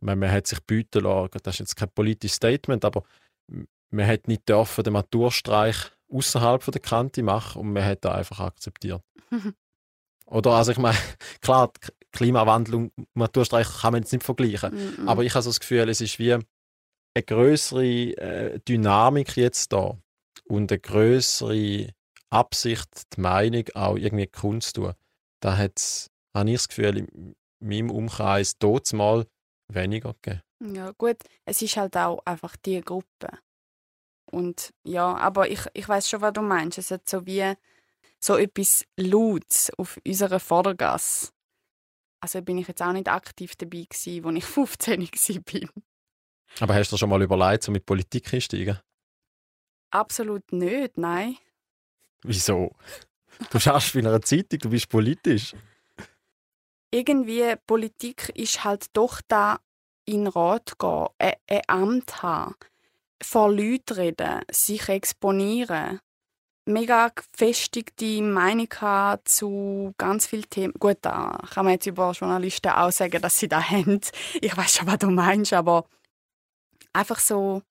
man, 0.00 0.18
man 0.18 0.30
hat 0.30 0.46
sich 0.46 0.60
bieten 0.60 1.04
lassen, 1.04 1.38
das 1.42 1.54
ist 1.54 1.60
jetzt 1.60 1.76
kein 1.76 1.90
politisches 1.90 2.36
Statement, 2.36 2.84
aber 2.84 3.02
man 3.90 4.06
hat 4.06 4.28
nicht 4.28 4.48
dürfen 4.48 4.84
den 4.84 4.92
Maturstreich 4.92 5.76
außerhalb 6.12 6.64
der 6.70 6.80
Kante 6.80 7.22
machen 7.22 7.62
und 7.62 7.72
man 7.72 7.84
hat 7.84 8.04
das 8.04 8.14
einfach 8.14 8.40
akzeptiert. 8.40 9.02
Oder? 10.26 10.52
Also 10.52 10.72
ich 10.72 10.78
meine, 10.78 10.98
klar, 11.40 11.70
Klimawandel 12.12 12.74
und 12.74 12.92
Maturstreich 13.14 13.68
kann 13.80 13.92
man 13.92 14.02
jetzt 14.02 14.12
nicht 14.12 14.24
vergleichen. 14.24 14.74
Mm 14.74 15.04
-mm. 15.04 15.08
Aber 15.08 15.24
ich 15.24 15.34
habe 15.34 15.42
so 15.42 15.50
das 15.50 15.60
Gefühl, 15.60 15.88
es 15.88 16.00
ist 16.00 16.18
wie 16.18 16.32
eine 16.32 16.42
größere 17.14 17.84
äh, 17.84 18.60
Dynamik 18.60 19.36
jetzt 19.36 19.72
da 19.72 19.98
und 20.44 20.70
eine 20.70 20.80
größere 20.80 21.90
Absicht, 22.30 22.88
die 23.16 23.20
Meinung 23.20 23.64
auch 23.74 23.96
irgendwie 23.96 24.26
Kunst 24.26 24.74
zu 24.74 24.82
tun. 24.82 24.92
Da 25.40 25.56
hat 25.56 26.10
habe 26.36 26.50
ich 26.50 26.56
das 26.56 26.68
Gefühl, 26.68 26.98
in 26.98 27.34
meinem 27.60 27.90
Umkreis 27.90 28.58
dort 28.58 28.92
mal 28.92 29.26
weniger 29.72 30.14
gegeben. 30.20 30.42
Ja, 30.74 30.92
gut, 30.92 31.16
es 31.44 31.62
ist 31.62 31.76
halt 31.76 31.96
auch 31.96 32.20
einfach 32.24 32.56
die 32.56 32.80
Gruppe. 32.80 33.38
Und 34.30 34.72
ja, 34.84 35.16
aber 35.16 35.48
ich, 35.50 35.60
ich 35.72 35.88
weiß 35.88 36.08
schon, 36.08 36.20
was 36.20 36.32
du 36.32 36.42
meinst. 36.42 36.78
Es 36.78 36.90
hat 36.90 37.08
so 37.08 37.26
wie 37.26 37.54
so 38.20 38.36
etwas 38.36 38.84
Lautes 38.96 39.70
auf 39.78 39.98
unserer 40.06 40.40
Vordergasse. 40.40 41.30
Also 42.20 42.42
bin 42.42 42.58
ich 42.58 42.68
jetzt 42.68 42.82
auch 42.82 42.92
nicht 42.92 43.08
aktiv 43.08 43.54
dabei 43.56 43.86
gewesen, 43.88 44.26
als 44.26 44.36
ich 44.36 44.44
15 44.44 45.00
war. 45.00 45.82
Aber 46.60 46.74
hast 46.74 46.90
du 46.92 46.96
schon 46.96 47.10
mal 47.10 47.22
überlegt, 47.22 47.62
so 47.62 47.72
mit 47.72 47.84
Politik 47.84 48.32
einsteigen? 48.32 48.78
Absolut 49.90 50.52
nicht, 50.52 50.98
nein. 50.98 51.36
Wieso? 52.22 52.74
Du 53.50 53.60
schaffst 53.60 53.94
in 53.94 54.06
einer 54.06 54.22
Zeitung, 54.22 54.58
du 54.58 54.70
bist 54.70 54.88
politisch. 54.88 55.54
Irgendwie, 56.90 57.54
Politik 57.66 58.30
ist 58.34 58.64
halt 58.64 58.86
doch 58.94 59.20
da 59.28 59.60
in 60.06 60.26
Rat 60.26 60.78
gehen, 60.78 61.08
ein, 61.18 61.34
ein 61.48 61.62
Amt 61.66 62.22
haben, 62.22 62.54
vor 63.22 63.52
Leuten 63.52 63.94
reden, 63.94 64.42
sich 64.50 64.88
exponieren 64.88 66.00
mega 66.66 67.08
gefestigte 67.08 68.22
Meinung 68.22 68.68
zu 69.24 69.94
ganz 69.98 70.26
vielen 70.26 70.50
Themen. 70.50 70.74
Gut, 70.78 70.98
da 71.02 71.38
kann 71.52 71.64
man 71.64 71.74
jetzt 71.74 71.86
über 71.86 72.10
Journalisten 72.12 72.70
auch 72.70 72.90
sagen, 72.90 73.22
dass 73.22 73.38
sie 73.38 73.48
da 73.48 73.62
haben. 73.70 74.00
Ich 74.40 74.56
weiß 74.56 74.76
schon, 74.76 74.86
was 74.86 74.98
du 74.98 75.10
meinst, 75.10 75.52
aber 75.52 75.86
einfach 76.92 77.18
so 77.18 77.62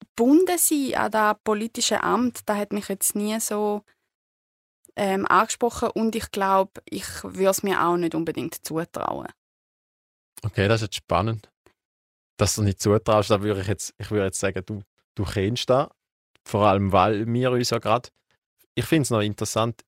gebunden 0.00 0.58
sein 0.58 0.94
an 0.94 1.10
das 1.10 1.36
politische 1.44 2.02
Amt, 2.02 2.40
da 2.46 2.56
hat 2.56 2.72
mich 2.72 2.88
jetzt 2.88 3.14
nie 3.14 3.38
so 3.40 3.82
ähm, 4.96 5.26
angesprochen 5.26 5.90
und 5.90 6.16
ich 6.16 6.30
glaube, 6.30 6.72
ich 6.84 7.06
würde 7.22 7.50
es 7.50 7.62
mir 7.62 7.84
auch 7.84 7.96
nicht 7.96 8.14
unbedingt 8.14 8.66
zutrauen. 8.66 9.28
Okay, 10.42 10.68
das 10.68 10.82
ist 10.82 10.88
jetzt 10.88 10.96
spannend. 10.96 11.50
Dass 12.36 12.54
du 12.54 12.62
nicht 12.62 12.80
zutraust, 12.80 13.30
da 13.30 13.42
würde 13.42 13.60
ich 13.60 13.66
jetzt, 13.66 13.94
ich 13.98 14.10
würde 14.10 14.26
jetzt 14.26 14.38
sagen, 14.38 14.62
du, 14.64 14.82
du 15.14 15.24
kennst 15.24 15.70
das 15.70 15.88
Vor 16.44 16.66
allem, 16.66 16.92
weil 16.92 17.26
wir 17.26 17.50
uns 17.50 17.70
ja 17.70 17.78
gerade, 17.78 18.08
ich 18.78 18.84
finde 18.84 19.02
es 19.02 19.10
noch 19.10 19.20
interessant, 19.20 19.84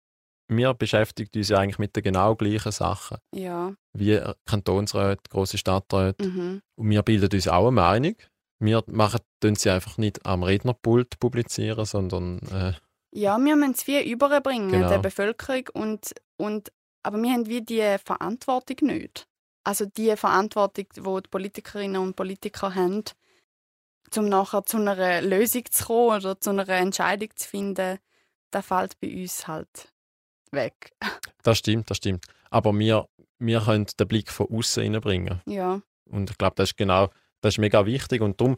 wir 0.49 0.75
beschäftigen 0.75 1.31
uns 1.37 1.49
ja 1.49 1.59
eigentlich 1.59 1.79
mit 1.79 1.95
den 1.95 2.03
genau 2.03 2.35
gleichen 2.35 2.73
Sachen. 2.73 3.19
Ja. 3.33 3.73
Wie 3.93 4.21
Kantonsräte, 4.47 5.23
große 5.31 5.59
Stadträte. 5.59 6.27
Mhm. 6.27 6.61
Und 6.77 6.91
wir 6.91 7.03
bilden 7.05 7.31
uns 7.33 7.47
auch 7.47 7.69
eine 7.69 7.71
Meinung. 7.71 8.17
Wir 8.59 8.83
machen 8.89 9.21
tun 9.41 9.55
sie 9.55 9.71
einfach 9.71 9.97
nicht 9.97 10.27
am 10.27 10.43
Rednerpult 10.43 11.21
publizieren, 11.21 11.85
sondern 11.85 12.41
äh, 12.53 12.73
Ja, 13.15 13.39
wir 13.39 13.55
müssen 13.57 13.75
es 13.75 13.87
wie 13.87 14.11
überbringen 14.11 14.73
Genau. 14.73 14.89
der 14.89 14.99
Bevölkerung 14.99 15.69
und, 15.73 16.13
und 16.37 16.73
aber 17.05 17.23
wir 17.23 17.31
haben 17.33 17.47
wie 17.47 17.63
die 17.63 17.97
Verantwortung 18.05 18.77
nicht. 18.89 19.29
Also 19.65 19.87
die 19.87 20.17
Verantwortung, 20.17 20.87
die 20.97 21.01
die 21.01 21.29
Politikerinnen 21.31 22.03
und 22.03 22.17
Politiker 22.17 22.75
haben, 22.75 23.05
um 24.17 24.29
nachher 24.29 24.67
zu 24.67 24.79
einer 24.79 25.23
Lösung 25.23 25.65
zu 25.71 25.85
kommen 25.85 26.17
oder 26.21 26.41
zu 26.41 26.51
einer 26.51 26.69
Entscheidung 26.69 27.29
zu 27.37 27.49
finden, 27.49 27.99
das 28.51 28.67
fällt 28.67 28.99
bei 29.01 29.23
uns 29.23 29.47
halt 29.47 29.93
weg. 30.53 30.93
das 31.43 31.59
stimmt, 31.59 31.91
das 31.91 31.99
stimmt. 31.99 32.27
Aber 32.51 32.77
wir, 32.79 33.09
wir 33.39 33.61
können 33.61 33.87
den 33.99 34.09
Blick 34.09 34.31
von 34.31 34.49
außen 34.51 34.83
reinbringen. 34.83 35.41
Ja, 35.47 35.81
Und 36.11 36.31
ich 36.31 36.39
glaube, 36.39 36.57
das 36.57 36.71
ist 36.71 36.77
genau, 36.77 37.09
das 37.41 37.55
ist 37.55 37.59
mega 37.59 37.87
wichtig. 37.87 38.21
Und 38.21 38.41
darum 38.41 38.57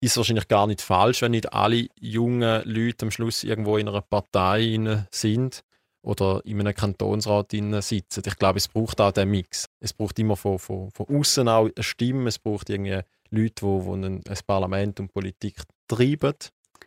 ist 0.00 0.12
es 0.12 0.16
wahrscheinlich 0.16 0.48
gar 0.48 0.66
nicht 0.66 0.82
falsch, 0.82 1.22
wenn 1.22 1.32
nicht 1.32 1.52
alle 1.52 1.88
jungen 1.98 2.62
Leute 2.64 3.06
am 3.06 3.10
Schluss 3.10 3.44
irgendwo 3.44 3.76
in 3.76 3.88
einer 3.88 4.02
Partei 4.02 5.06
sind 5.10 5.62
oder 6.02 6.40
in 6.44 6.60
einem 6.60 6.74
Kantonsrat 6.74 7.52
sitzen. 7.80 8.22
Ich 8.24 8.36
glaube, 8.36 8.58
es 8.58 8.68
braucht 8.68 9.00
auch 9.00 9.12
den 9.12 9.30
Mix. 9.30 9.66
Es 9.80 9.92
braucht 9.92 10.18
immer 10.18 10.36
von, 10.36 10.58
von, 10.58 10.90
von 10.92 11.06
außen 11.08 11.48
auch 11.48 11.64
eine 11.64 11.82
Stimme. 11.82 12.28
Es 12.28 12.38
braucht 12.38 12.70
irgendwie 12.70 13.00
Leute, 13.30 13.66
die, 13.66 13.84
die 13.84 14.06
ein, 14.06 14.22
ein 14.26 14.38
Parlament 14.46 15.00
und 15.00 15.12
Politik 15.12 15.62
treiben. 15.88 16.34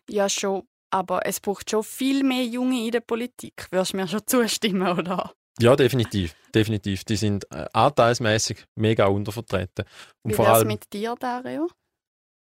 ja 0.09 0.29
schon. 0.29 0.63
Aber 0.91 1.25
es 1.25 1.39
braucht 1.39 1.69
schon 1.69 1.83
viel 1.83 2.23
mehr 2.23 2.45
Junge 2.45 2.85
in 2.85 2.91
der 2.91 3.01
Politik. 3.01 3.67
Würdest 3.69 3.93
du 3.93 3.97
mir 3.97 4.07
schon 4.07 4.25
zustimmen, 4.25 4.87
oder? 4.87 5.33
Ja, 5.59 5.75
definitiv. 5.75 6.35
Definitiv. 6.53 7.03
Die 7.03 7.15
sind 7.15 7.45
äh, 7.51 7.65
anteilsmäßig 7.73 8.65
mega 8.75 9.05
untervertreten. 9.07 9.85
Und 10.23 10.31
Wie 10.31 10.35
vor 10.35 10.45
wär's 10.45 10.59
allem, 10.59 10.67
mit 10.69 10.91
dir, 10.93 11.15
Dario? 11.19 11.69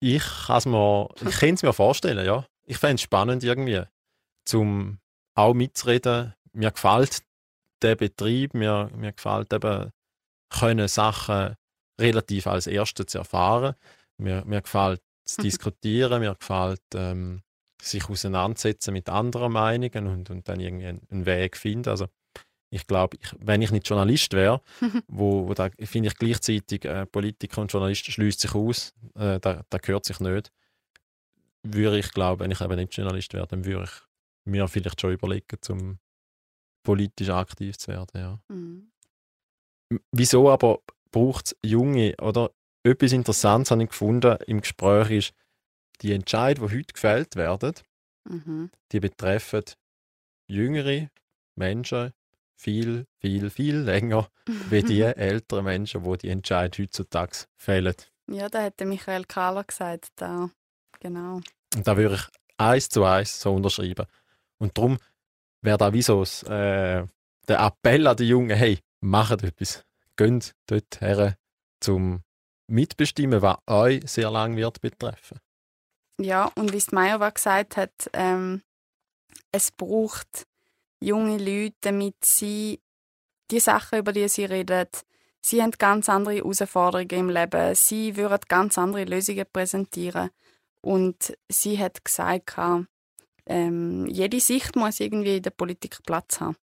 ich 0.03 0.25
kann's 0.47 0.67
mir, 0.67 1.09
ich 1.25 1.39
kann 1.39 1.55
es 1.55 1.63
mir 1.63 1.73
vorstellen, 1.73 2.27
ja. 2.27 2.45
Ich 2.65 2.79
fände 2.79 2.97
es 2.97 3.03
spannend 3.03 3.45
irgendwie, 3.45 3.83
zum 4.45 4.99
auch 5.35 5.55
mitzureden. 5.55 6.35
Mir 6.53 6.73
gefällt 6.73 7.23
der 7.83 7.97
Betrieb, 7.97 8.55
mir, 8.55 8.91
mir 8.95 9.13
gefällt 9.13 9.53
eben, 9.53 9.91
können 10.51 10.89
Sachen 10.89 11.55
relativ 12.01 12.47
als 12.47 12.67
Erste 12.67 13.07
zu 13.07 13.19
erfahren. 13.19 13.75
Mir, 14.19 14.45
mir 14.45 14.61
gefällt 14.61 15.01
zu 15.25 15.43
diskutieren, 15.43 16.21
mir 16.21 16.35
gefällt 16.35 16.83
ähm, 16.95 17.43
sich 17.83 18.09
auseinandersetzen 18.09 18.93
mit 18.93 19.09
anderen 19.09 19.53
Meinungen 19.53 20.07
und, 20.07 20.31
und 20.31 20.49
dann 20.49 20.61
irgendwie 20.61 20.87
einen, 20.87 21.03
einen 21.11 21.27
Weg 21.27 21.57
finden. 21.57 21.89
Also 21.89 22.07
ich 22.71 22.87
glaube, 22.87 23.19
wenn 23.39 23.61
ich 23.61 23.71
nicht 23.71 23.89
Journalist 23.89 24.33
wäre, 24.33 24.62
wo, 25.09 25.49
wo 25.49 25.55
da 25.55 25.69
finde 25.81 26.09
ich 26.09 26.17
gleichzeitig 26.17 26.85
äh, 26.85 27.07
Politiker 27.07 27.61
und 27.61 27.73
Journalist 27.73 28.07
schließt 28.07 28.41
sich 28.41 28.55
aus, 28.55 28.95
äh, 29.15 29.41
da, 29.41 29.62
da 29.69 29.79
gehört 29.79 30.05
sich 30.05 30.21
nicht. 30.21 30.53
Würde 31.65 31.99
ich 31.99 32.12
glauben, 32.12 32.41
wenn 32.41 32.51
ich 32.51 32.61
eben 32.61 32.77
nicht 32.77 32.97
Journalist 32.97 33.35
wäre, 33.35 33.47
dann 33.47 33.65
würde 33.65 33.85
ich 33.85 33.91
mir 34.45 34.67
vielleicht 34.69 35.01
schon 35.01 35.12
überlegen, 35.12 35.59
zum 35.61 35.99
politisch 36.83 37.31
aktiv 37.31 37.77
zu 37.79 37.89
werden. 37.89 38.09
Ja. 38.15 38.41
Mhm. 38.49 38.91
Wieso 40.11 40.51
aber 40.51 40.81
braucht 41.11 41.47
es 41.47 41.57
Junge? 41.65 42.15
Oder 42.21 42.51
etwas 42.85 43.12
Interessantes 43.12 43.71
habe 43.71 43.85
ich 43.85 43.91
gefunden 43.91 44.37
im 44.47 44.61
Gespräch 44.61 45.11
ist, 45.11 45.35
die 46.03 46.13
Entscheidungen, 46.13 46.69
die 46.71 46.79
heute 46.79 46.93
gefällt 46.93 47.37
werden, 47.37 47.75
Mhm. 48.29 48.71
die 48.93 49.01
betreffen 49.01 49.65
jüngere 50.47 51.09
Menschen 51.57 52.13
viel, 52.57 53.07
viel, 53.21 53.51
viel 53.51 53.77
länger 53.79 54.29
wie 54.71 54.83
die 54.83 55.01
älteren 55.17 55.65
Menschen, 55.65 56.05
die 56.05 56.19
die 56.19 56.29
Entscheidung 56.29 56.85
heutzutage 56.85 57.47
fällen. 57.57 57.95
Ja, 58.31 58.49
da 58.49 58.63
hätte 58.63 58.85
Michael 58.85 59.25
Kahler 59.25 59.65
gesagt. 59.65 60.11
Da. 60.17 60.51
Genau. 61.01 61.41
Und 61.75 61.87
da 61.87 61.97
würde 61.97 62.15
ich 62.15 62.23
eins 62.59 62.89
zu 62.89 63.05
eins 63.05 63.41
so 63.41 63.53
unterschreiben. 63.55 64.07
Und 64.59 64.79
darum 64.79 64.99
wäre 65.63 65.79
da 65.79 65.93
wie 65.93 66.03
so 66.03 66.21
das, 66.21 66.45
äh, 66.45 67.05
der 67.49 67.61
Appell 67.61 68.07
an 68.07 68.17
die 68.17 68.29
Jungen, 68.29 68.57
hey, 68.57 68.79
macht 69.01 69.43
etwas. 69.43 69.85
Geht 70.17 70.55
dort 70.67 71.01
her 71.01 71.37
zum 71.81 72.23
Mitbestimmen, 72.69 73.43
was 73.43 73.59
euch 73.67 74.09
sehr 74.09 74.31
lange 74.31 74.57
wird 74.57 74.81
betreffen. 74.81 75.41
Ja, 76.21 76.50
und 76.57 76.73
wie 76.73 76.76
es 76.76 76.87
die 76.87 76.95
Mayowa 76.95 77.31
gesagt 77.31 77.76
hat, 77.76 77.92
ähm, 78.12 78.62
es 79.50 79.71
braucht 79.71 80.47
junge 81.00 81.38
Leute, 81.38 81.76
damit 81.81 82.25
sie 82.25 82.81
die 83.50 83.61
Sachen, 83.61 83.99
über 83.99 84.12
die 84.12 84.28
sie 84.28 84.45
reden, 84.45 84.88
sie 85.40 85.62
haben 85.62 85.73
ganz 85.73 86.09
andere 86.09 86.37
Herausforderungen 86.37 87.11
im 87.11 87.28
Leben. 87.28 87.75
Sie 87.75 88.16
würden 88.16 88.38
ganz 88.49 88.78
andere 88.78 89.04
Lösungen 89.04 89.47
präsentieren. 89.52 90.31
Und 90.81 91.37
sie 91.49 91.78
hat 91.78 92.04
gesagt, 92.04 92.57
ähm, 93.47 94.07
jede 94.07 94.40
Sicht 94.40 94.75
muss 94.76 95.00
irgendwie 95.00 95.37
in 95.37 95.42
der 95.42 95.50
Politik 95.50 95.99
Platz 96.04 96.40
haben. 96.40 96.57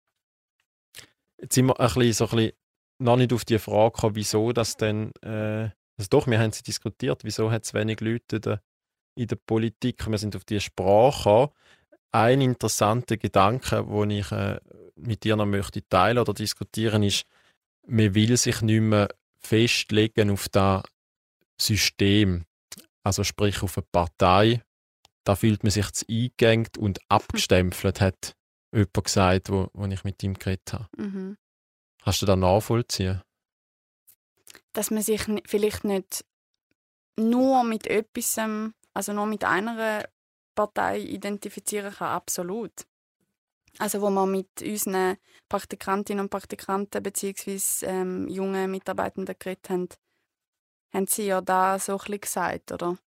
Jetzt 1.41 1.55
sind 1.55 1.67
wir 1.67 1.79
ein 1.79 1.87
bisschen, 1.87 2.13
so 2.13 2.25
ein 2.25 2.29
bisschen 2.31 2.51
noch 2.99 3.15
nicht 3.15 3.31
auf 3.31 3.45
die 3.45 3.59
Frage 3.59 3.93
gekommen, 3.93 4.15
wieso 4.15 4.51
das 4.51 4.75
denn, 4.75 5.11
äh, 5.21 5.69
also 5.97 6.09
doch, 6.09 6.27
wir 6.27 6.39
haben 6.39 6.51
sie 6.51 6.63
diskutiert, 6.63 7.23
wieso 7.23 7.49
hat 7.51 7.63
es 7.65 7.73
wenig 7.73 8.01
Leute 8.01 8.37
in 8.37 8.59
in 9.19 9.27
der 9.27 9.35
Politik, 9.35 10.09
wir 10.09 10.17
sind 10.17 10.35
auf 10.35 10.45
die 10.45 10.59
Sprache. 10.59 11.51
Ein 12.11 12.41
interessanter 12.41 13.17
Gedanke, 13.17 13.85
den 13.85 14.11
ich 14.11 14.31
äh, 14.31 14.59
mit 14.95 15.23
dir 15.23 15.35
noch 15.35 15.45
möchte 15.45 15.87
teilen 15.87 16.17
oder 16.17 16.33
diskutieren, 16.33 17.03
ist, 17.03 17.25
man 17.87 18.15
will 18.15 18.35
sich 18.37 18.61
nicht 18.61 18.81
mehr 18.81 19.09
festlegen 19.39 20.31
auf 20.31 20.49
das 20.49 20.83
System, 21.59 22.45
also 23.03 23.23
sprich 23.23 23.61
auf 23.61 23.77
eine 23.77 23.87
Partei. 23.91 24.63
Da 25.23 25.35
fühlt 25.35 25.63
man 25.63 25.71
sich 25.71 25.91
zu 25.91 26.05
eingegangen 26.09 26.69
und 26.77 26.99
abgestempelt, 27.09 28.01
hat 28.01 28.35
jemand 28.73 29.03
gesagt, 29.03 29.49
wo, 29.49 29.69
wo 29.73 29.85
ich 29.85 30.03
mit 30.03 30.21
ihm 30.23 30.33
geredet 30.33 30.73
habe. 30.73 30.87
Mhm. 30.97 31.37
Kannst 32.03 32.21
du 32.21 32.25
das 32.25 32.37
nachvollziehen? 32.37 33.21
dass 34.73 34.91
man 34.91 35.01
sich 35.01 35.21
vielleicht 35.45 35.83
nicht 35.83 36.25
nur 37.17 37.63
mit 37.63 37.87
etwas, 37.87 38.37
ähm, 38.37 38.73
also 38.99 39.13
nur 39.13 39.27
mit 39.27 39.45
einer 39.45 40.03
Partei 40.55 40.99
identifizieren 40.99 41.93
kann, 41.93 42.09
absolut. 42.09 42.85
Also 43.77 44.01
wo 44.01 44.09
wir 44.09 44.25
mit 44.25 44.61
unseren 44.61 45.15
Praktikantinnen 45.47 46.25
und 46.25 46.29
Praktikanten 46.29 47.01
bzw. 47.01 47.85
Ähm, 47.85 48.27
jungen 48.27 48.69
Mitarbeitenden 48.69 49.35
geredet 49.39 49.69
haben, 49.69 49.87
haben 50.93 51.07
sie 51.07 51.27
ja 51.27 51.39
da 51.39 51.79
so 51.79 51.93
ein 51.93 51.97
bisschen 51.99 52.19
gesagt, 52.19 52.71
oder? 52.73 52.97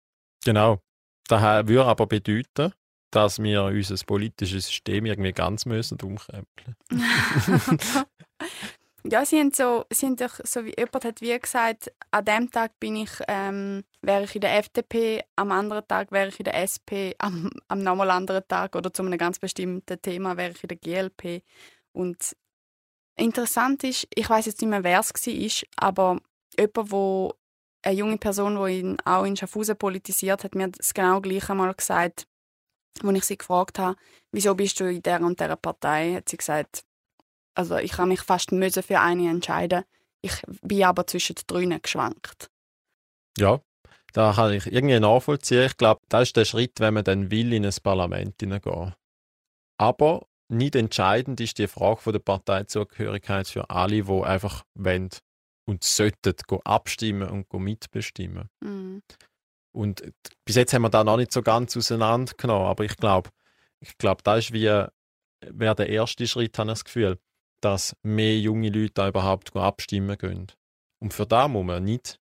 Genau. 0.47 0.81
Das 1.29 1.67
würde 1.69 1.85
aber 1.85 2.07
bedeuten, 2.07 2.73
dass 3.11 3.43
wir 3.43 3.65
unser 3.65 4.03
politisches 4.07 4.69
System 4.69 5.05
irgendwie 5.05 5.33
ganz 5.33 5.67
müssen 5.67 6.01
umkrempeln. 6.01 6.75
ja, 9.05 9.25
sie 9.25 9.39
haben 9.41 9.53
so, 9.53 9.85
sie 9.91 10.07
haben 10.07 10.17
doch, 10.17 10.39
so 10.45 10.65
wie 10.65 10.75
jemand 10.79 11.05
hat 11.05 11.21
wie 11.21 11.39
gesagt, 11.39 11.93
an 12.11 12.25
dem 12.25 12.51
Tag 12.51 12.79
bin 12.79 12.97
ich, 12.97 13.11
ähm, 13.27 13.85
wäre 14.01 14.25
ich 14.25 14.35
in 14.35 14.41
der 14.43 14.57
FDP, 14.59 15.23
am 15.37 15.51
anderen 15.51 15.87
Tag 15.89 16.13
wäre 16.13 16.29
ich 16.29 16.39
in 16.39 16.45
der 16.45 16.55
SP, 16.63 17.15
am, 17.19 17.51
am 17.69 17.83
nochmal 17.83 18.11
anderen 18.11 18.47
Tag 18.47 18.77
oder 18.77 18.93
zu 18.93 19.03
einem 19.03 19.19
ganz 19.19 19.39
bestimmten 19.39 20.01
Thema 20.01 20.37
wäre 20.37 20.53
ich 20.53 20.63
in 20.63 20.69
der 20.69 20.77
GLP. 20.77 21.43
Und 21.93 22.37
interessant 23.17 23.83
ist, 23.85 24.07
ich 24.15 24.29
weiß 24.29 24.47
jetzt 24.47 24.61
nicht 24.61 24.71
mehr, 24.71 24.85
wer 24.85 25.01
es 25.01 25.13
war, 25.13 25.69
aber 25.77 26.21
jemand, 26.57 26.93
wo 26.93 27.35
eine 27.83 27.97
junge 27.97 28.19
Person, 28.19 28.65
die 28.65 28.81
in, 28.81 29.01
auch 29.01 29.25
in 29.25 29.37
Schaffhausen 29.37 29.77
politisiert, 29.77 30.45
hat 30.45 30.55
mir 30.55 30.69
das 30.69 30.95
genau 30.95 31.21
gleich 31.21 31.51
einmal 31.51 31.75
gesagt, 31.75 32.27
als 33.03 33.19
ich 33.19 33.25
sie 33.25 33.39
gefragt 33.39 33.79
habe, 33.79 33.97
wieso 34.31 34.55
bist 34.55 34.79
du 34.79 34.85
in 34.85 35.03
der 35.03 35.21
und 35.23 35.41
der 35.41 35.57
Partei, 35.57 36.15
hat 36.15 36.29
sie 36.29 36.37
gesagt, 36.37 36.85
also 37.55 37.77
ich 37.77 37.99
habe 37.99 38.09
mich 38.09 38.21
fast 38.21 38.53
müssen 38.53 38.83
für 38.83 39.01
eine 39.01 39.29
entscheiden. 39.31 39.85
Ich 40.23 40.43
bin 40.63 40.85
aber 40.85 41.07
zwischen 41.07 41.35
den 41.35 41.45
drinnen 41.47 41.83
geschwankt. 41.83 42.51
Ja, 43.39 43.61
da 44.13 44.33
kann 44.35 44.53
ich 44.53 44.67
irgendwie 44.67 45.01
nachvollziehen. 45.01 45.67
Ich 45.67 45.77
glaube, 45.77 46.01
das 46.09 46.29
ist 46.29 46.37
der 46.37 46.45
Schritt, 46.45 46.81
wenn 46.81 46.95
man 46.95 47.05
dann 47.05 47.31
will 47.31 47.53
in 47.53 47.65
ein 47.65 47.75
Parlament 47.83 48.37
hineingehen. 48.41 48.95
Aber 49.79 50.27
nicht 50.49 50.77
entscheidend 50.77 51.41
ist 51.41 51.59
die 51.59 51.67
Frage 51.67 52.01
von 52.01 52.13
der 52.13 52.21
Parteizugehörigkeit 52.21 53.49
für 53.49 53.69
alle, 53.71 54.03
die 54.03 54.23
einfach 54.23 54.65
wollen 54.75 55.09
und 55.67 55.83
sollten 55.83 56.35
go 56.47 56.61
abstimmen 56.65 57.29
und 57.29 57.49
go 57.49 57.59
mitbestimmen. 57.59 58.49
Mhm. 58.61 59.03
Und 59.75 60.03
bis 60.45 60.57
jetzt 60.57 60.75
haben 60.75 60.83
wir 60.83 60.91
da 60.91 61.03
noch 61.03 61.17
nicht 61.17 61.33
so 61.33 61.43
ganz 61.43 61.77
auseinandergenommen, 61.77 62.69
aber 62.69 62.85
ich 62.85 62.97
glaube, 62.97 63.31
ich 63.81 63.97
glaube, 63.97 64.23
das 64.23 64.45
ist 64.45 64.53
wie 64.53 64.85
wäre 65.41 65.75
der 65.75 65.89
erste 65.89 66.27
Schritt, 66.27 66.59
habe 66.59 66.71
ich 66.71 66.75
das 66.75 66.85
Gefühl, 66.85 67.19
dass 67.63 67.97
mehr 68.03 68.39
junge 68.39 68.69
Leute 68.69 68.93
da 68.95 69.09
überhaupt 69.09 69.55
abstimmen 69.57 70.19
können. 70.19 70.49
Und 71.01 71.15
für 71.15 71.27
da 71.27 71.49
muss 71.49 71.65
man 71.65 71.85
nicht 71.85 72.21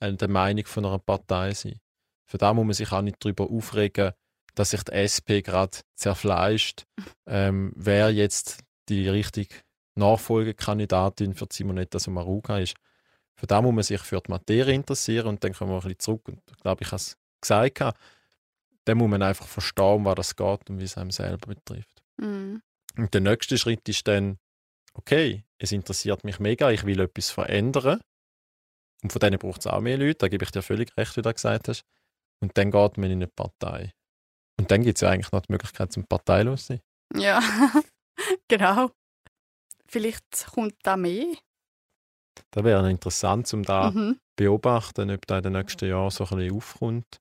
äh, 0.00 0.12
der 0.12 0.28
Meinung 0.28 0.66
von 0.66 0.84
einer 0.84 0.98
Partei 0.98 1.52
sein. 1.54 1.78
Für 2.24 2.38
da 2.38 2.54
muss 2.54 2.64
man 2.64 2.74
sich 2.74 2.92
auch 2.92 3.02
nicht 3.02 3.16
darüber 3.20 3.50
aufregen, 3.50 4.12
dass 4.54 4.70
sich 4.70 4.82
die 4.84 4.92
SP 4.92 5.42
gerade 5.42 5.78
zerfleischt, 5.94 6.86
ähm, 7.26 7.72
wer 7.74 8.10
jetzt 8.10 8.60
die 8.88 9.08
richtige 9.08 9.54
Nachfolgekandidatin 9.94 11.34
für 11.34 11.46
Simonetta 11.50 11.98
Sommaruga 11.98 12.58
ist. 12.58 12.74
Für 13.34 13.46
da 13.46 13.60
muss 13.60 13.74
man 13.74 13.82
sich 13.82 14.00
für 14.00 14.20
die 14.20 14.30
Materie 14.30 14.74
interessieren 14.74 15.26
und 15.26 15.42
dann 15.42 15.52
kommen 15.52 15.70
wir 15.70 15.76
ein 15.76 15.82
bisschen 15.82 15.98
zurück 15.98 16.28
und 16.28 16.40
ich 16.50 16.56
glaube, 16.58 16.82
ich 16.82 16.88
habe 16.88 16.96
es 16.96 17.16
gesagt, 17.40 17.82
dann 18.84 18.98
muss 18.98 19.08
man 19.08 19.22
einfach 19.22 19.46
verstehen, 19.46 19.84
um 19.84 20.04
was 20.04 20.14
das 20.16 20.36
geht 20.36 20.70
und 20.70 20.80
wie 20.80 20.84
es 20.84 20.96
einem 20.96 21.10
selber 21.10 21.48
betrifft. 21.48 22.02
Mhm. 22.18 22.62
Und 22.96 23.14
der 23.14 23.20
nächste 23.20 23.58
Schritt 23.58 23.88
ist 23.88 24.06
dann, 24.06 24.38
okay, 24.94 25.44
es 25.58 25.72
interessiert 25.72 26.24
mich 26.24 26.38
mega, 26.40 26.70
ich 26.70 26.84
will 26.84 27.00
etwas 27.00 27.30
verändern. 27.30 28.00
Und 29.02 29.12
von 29.12 29.20
denen 29.20 29.38
braucht 29.38 29.60
es 29.60 29.66
auch 29.66 29.80
mehr 29.80 29.98
Leute, 29.98 30.14
da 30.18 30.28
gebe 30.28 30.44
ich 30.44 30.50
dir 30.50 30.62
völlig 30.62 30.96
recht, 30.96 31.16
wie 31.16 31.22
du 31.22 31.32
gesagt 31.32 31.68
hast. 31.68 31.82
Und 32.40 32.56
dann 32.58 32.70
geht 32.70 32.98
man 32.98 33.10
in 33.10 33.18
eine 33.18 33.26
Partei. 33.28 33.92
Und 34.58 34.70
dann 34.70 34.82
gibt 34.82 34.98
es 34.98 35.00
ja 35.02 35.10
eigentlich 35.10 35.32
noch 35.32 35.40
die 35.42 35.52
Möglichkeit 35.52 35.92
zum 35.92 36.04
parteilos 36.06 36.66
zu 36.66 36.74
sein. 36.74 36.80
Ja, 37.20 37.40
genau. 38.48 38.90
Vielleicht 39.86 40.46
kommt 40.52 40.74
da 40.82 40.96
mehr. 40.96 41.26
Das 42.50 42.64
wäre 42.64 42.88
interessant, 42.90 43.52
um 43.52 43.62
da 43.62 43.90
Mhm. 43.90 44.18
beobachten, 44.36 45.10
ob 45.10 45.26
da 45.26 45.38
in 45.38 45.42
den 45.42 45.52
nächsten 45.54 45.88
Jahren 45.88 46.10
so 46.10 46.24
ein 46.24 46.36
bisschen 46.36 46.56
aufkommt. 46.56 47.20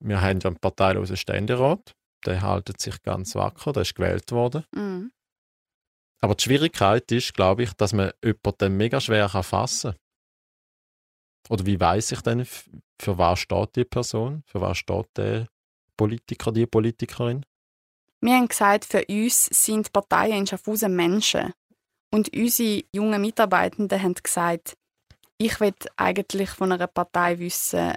Wir 0.00 0.20
haben 0.20 0.40
ja 0.40 0.48
einen 0.48 0.58
parteilosen 0.58 1.16
Ständerat, 1.16 1.92
der 2.26 2.42
haltet 2.42 2.80
sich 2.80 3.00
ganz 3.02 3.34
wacker, 3.34 3.72
der 3.72 3.82
ist 3.82 3.94
gewählt 3.94 4.32
worden. 4.32 4.64
Mhm. 4.74 5.12
Aber 6.22 6.36
die 6.36 6.44
Schwierigkeit 6.44 7.10
ist, 7.10 7.34
glaube 7.34 7.64
ich, 7.64 7.72
dass 7.74 7.92
man 7.92 8.12
jemanden 8.24 8.76
mega 8.76 9.00
schwer 9.00 9.28
kann 9.28 9.42
fassen 9.42 9.92
kann. 9.92 10.00
Oder 11.50 11.66
wie 11.66 11.80
weiß 11.80 12.12
ich 12.12 12.20
denn, 12.20 12.46
für 13.00 13.18
was 13.18 13.40
steht 13.40 13.74
die 13.74 13.84
Person? 13.84 14.44
Für 14.46 14.60
was 14.60 14.78
steht 14.78 15.06
der 15.16 15.48
Politiker, 15.96 16.52
die 16.52 16.66
Politikerin? 16.66 17.44
Wir 18.20 18.34
haben 18.34 18.46
gesagt, 18.46 18.84
für 18.84 19.04
uns 19.06 19.46
sind 19.46 19.92
Parteien 19.92 20.38
in 20.38 20.46
Schaffhausen 20.46 20.94
Menschen. 20.94 21.52
Und 22.14 22.32
unsere 22.32 22.84
jungen 22.94 23.20
Mitarbeitenden 23.20 24.00
haben 24.00 24.14
gesagt, 24.14 24.76
ich 25.38 25.58
will 25.58 25.74
eigentlich 25.96 26.50
von 26.50 26.70
einer 26.70 26.86
Partei 26.86 27.40
wissen, 27.40 27.94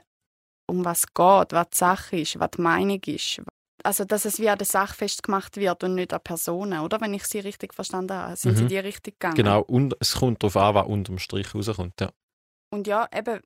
um 0.67 0.83
was 0.83 0.99
es 0.99 1.13
geht, 1.13 1.51
was 1.51 1.69
die 1.69 1.77
Sache 1.77 2.17
ist, 2.21 2.39
was 2.39 2.49
die 2.51 2.61
Meinung 2.61 3.01
ist. 3.05 3.41
Also, 3.83 4.05
dass 4.05 4.25
es 4.25 4.39
wie 4.39 4.49
an 4.49 4.57
der 4.57 4.65
Sache 4.65 4.93
festgemacht 4.95 5.57
wird 5.57 5.83
und 5.83 5.95
nicht 5.95 6.13
an 6.13 6.21
Personen, 6.23 6.79
oder? 6.79 6.99
Wenn 7.01 7.13
ich 7.13 7.25
sie 7.25 7.39
richtig 7.39 7.73
verstanden 7.73 8.13
habe, 8.17 8.35
sind 8.35 8.53
sie 8.55 8.63
Mhm. 8.63 8.63
in 8.63 8.69
die 8.69 8.79
Richtung 8.79 9.13
gegangen. 9.13 9.35
Genau, 9.35 9.61
und 9.61 9.95
es 9.99 10.15
kommt 10.15 10.41
darauf 10.41 10.55
an, 10.57 10.75
was 10.75 10.87
unterm 10.87 11.19
Strich 11.19 11.53
rauskommt. 11.53 11.99
Ja. 12.01 12.09
Und 12.71 12.87
ja, 12.87 13.07
eben, 13.15 13.41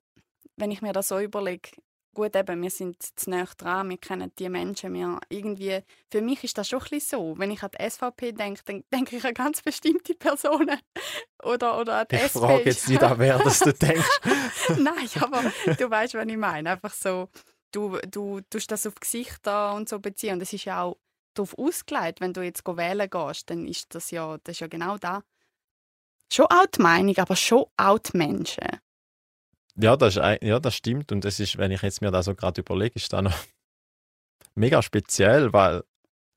wenn 0.56 0.70
ich 0.70 0.82
mir 0.82 0.92
das 0.92 1.08
so 1.08 1.18
überlege, 1.18 1.70
gut, 2.14 2.34
eben, 2.36 2.62
wir 2.62 2.70
sind 2.70 2.96
zu 3.18 3.28
nah 3.30 3.44
dran, 3.56 3.90
wir 3.90 3.98
kennen 3.98 4.32
die 4.38 4.48
Menschen, 4.48 4.94
wir 4.94 5.18
irgendwie, 5.28 5.80
für 6.10 6.20
mich 6.22 6.42
ist 6.44 6.56
das 6.58 6.68
schon 6.68 6.80
ein 6.80 6.88
bisschen 6.90 7.18
so. 7.20 7.34
Wenn 7.38 7.50
ich 7.50 7.62
an 7.62 7.70
die 7.78 7.88
SVP 7.90 8.32
denke, 8.32 8.62
dann 8.64 8.84
denke 8.94 9.16
ich 9.16 9.24
an 9.24 9.34
ganz 9.34 9.62
bestimmte 9.62 10.14
Personen. 10.14 10.78
Oder, 11.42 11.78
oder 11.78 11.98
an 12.00 12.06
die 12.10 12.16
Ich 12.16 12.22
SP. 12.30 12.38
frage 12.38 12.62
jetzt 12.64 12.88
nicht 12.88 13.02
an, 13.02 13.18
wer 13.18 13.38
das 13.38 13.58
du 13.60 13.72
denkst. 13.74 14.20
Nein, 14.78 15.08
aber 15.20 15.42
du 15.76 15.90
weißt, 15.90 16.14
was 16.14 16.26
ich 16.26 16.36
meine. 16.36 16.70
Einfach 16.70 16.92
so, 16.92 17.28
du, 17.72 17.98
du 18.10 18.40
tust 18.50 18.70
das 18.70 18.86
auf 18.86 18.94
Gesichter 18.96 19.74
und 19.74 19.88
so 19.88 19.98
beziehen. 19.98 20.34
Und 20.34 20.42
es 20.42 20.52
ist 20.52 20.64
ja 20.64 20.82
auch 20.82 20.96
darauf 21.34 21.56
ausgelegt, 21.58 22.20
wenn 22.20 22.32
du 22.32 22.42
jetzt 22.42 22.66
wählen 22.66 23.08
gehst, 23.08 23.50
dann 23.50 23.66
ist 23.66 23.94
das 23.94 24.10
ja, 24.10 24.38
das 24.44 24.56
ist 24.56 24.60
ja 24.60 24.66
genau 24.66 24.98
da. 24.98 25.22
Schon 26.32 26.46
auch 26.46 26.66
die 26.66 26.82
Meinung, 26.82 27.16
aber 27.18 27.36
schon 27.36 27.66
auch 27.76 27.98
die 27.98 28.16
Menschen. 28.16 28.80
Ja, 29.76 29.96
das, 29.96 30.16
ist, 30.16 30.42
ja, 30.42 30.60
das 30.60 30.74
stimmt. 30.74 31.10
Und 31.12 31.24
das 31.24 31.40
ist, 31.40 31.58
wenn 31.58 31.70
ich 31.70 31.82
jetzt 31.82 32.02
mir 32.02 32.10
das 32.10 32.26
so 32.26 32.34
gerade 32.34 32.60
überlege, 32.60 32.96
ist 32.96 33.12
das 33.12 33.22
noch 33.22 33.34
mega 34.54 34.82
speziell, 34.82 35.52
weil 35.52 35.82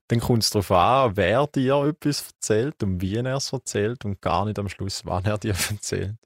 dann 0.08 0.20
kommt 0.20 0.44
es 0.44 0.50
darauf 0.50 0.72
an, 0.72 1.18
wer 1.18 1.48
dir 1.48 1.84
etwas 1.86 2.28
erzählt 2.28 2.82
und 2.84 3.02
wie 3.02 3.16
er 3.16 3.36
es 3.36 3.52
erzählt 3.52 4.06
und 4.06 4.22
gar 4.22 4.46
nicht 4.46 4.60
am 4.60 4.70
Schluss, 4.70 5.06
wann 5.06 5.26
er 5.26 5.38
dir 5.38 5.56
erzählt. 5.70 6.18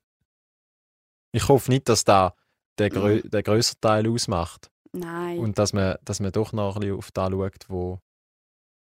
Ich 1.32 1.48
hoffe 1.48 1.72
nicht, 1.72 1.90
dass 1.90 2.04
da 2.04 2.36
der, 2.78 2.90
grö 2.90 3.22
der 3.22 3.44
größere 3.44 3.80
Teil 3.80 4.10
ausmacht 4.10 4.70
Nein. 4.92 5.40
und 5.40 5.58
dass 5.60 5.74
man, 5.74 5.98
dass 6.04 6.20
man 6.20 6.32
doch 6.32 6.54
noch 6.54 6.76
ein 6.76 6.82
bisschen 6.82 6.98
auf 6.98 7.12
das 7.12 7.32
schaut, 7.32 7.70
wo, 7.70 8.00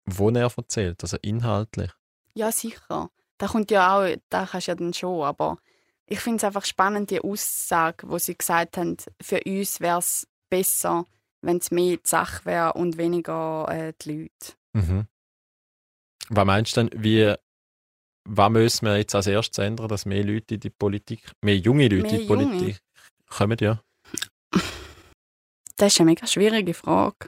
wo 0.05 0.29
er 0.29 0.51
erzählt, 0.55 1.01
also 1.01 1.17
inhaltlich. 1.21 1.91
Ja, 2.33 2.51
sicher. 2.51 3.09
Da 3.37 3.47
kommt 3.47 3.71
ja 3.71 3.97
auch, 3.97 4.15
da 4.29 4.45
kannst 4.45 4.67
du 4.67 4.71
ja 4.71 4.75
dann 4.75 4.93
schon, 4.93 5.23
aber 5.23 5.57
ich 6.05 6.19
finde 6.19 6.37
es 6.37 6.43
einfach 6.43 6.65
spannend, 6.65 7.09
die 7.09 7.21
Aussage, 7.21 8.09
wo 8.09 8.17
sie 8.17 8.37
gesagt 8.37 8.77
haben, 8.77 8.97
für 9.21 9.41
uns 9.45 9.79
wäre 9.79 9.99
es 9.99 10.27
besser, 10.49 11.05
wenn 11.41 11.57
es 11.57 11.71
mehr 11.71 11.97
die 11.97 12.07
Sache 12.07 12.45
wäre 12.45 12.73
und 12.73 12.97
weniger 12.97 13.67
äh, 13.69 13.93
die 14.01 14.11
Leute. 14.11 14.53
Mhm. 14.73 15.07
Was 16.29 16.45
meinst 16.45 16.77
du 16.77 16.83
denn, 16.83 17.03
wie, 17.03 17.33
was 18.25 18.49
müssen 18.49 18.85
wir 18.85 18.97
jetzt 18.97 19.15
als 19.15 19.27
erstes 19.27 19.63
ändern, 19.63 19.87
dass 19.87 20.05
mehr 20.05 20.23
Leute 20.23 20.55
in 20.55 20.59
die 20.59 20.69
Politik, 20.69 21.31
mehr 21.41 21.57
junge 21.57 21.87
Leute 21.87 22.03
Mehr 22.03 22.11
in 22.11 22.17
die 22.19 22.27
Junge? 22.27 22.45
Politik 22.47 22.79
kommen, 23.27 23.57
ja? 23.59 23.81
Das 25.77 25.93
ist 25.93 25.99
eine 25.99 26.11
mega 26.11 26.27
schwierige 26.27 26.73
Frage. 26.73 27.27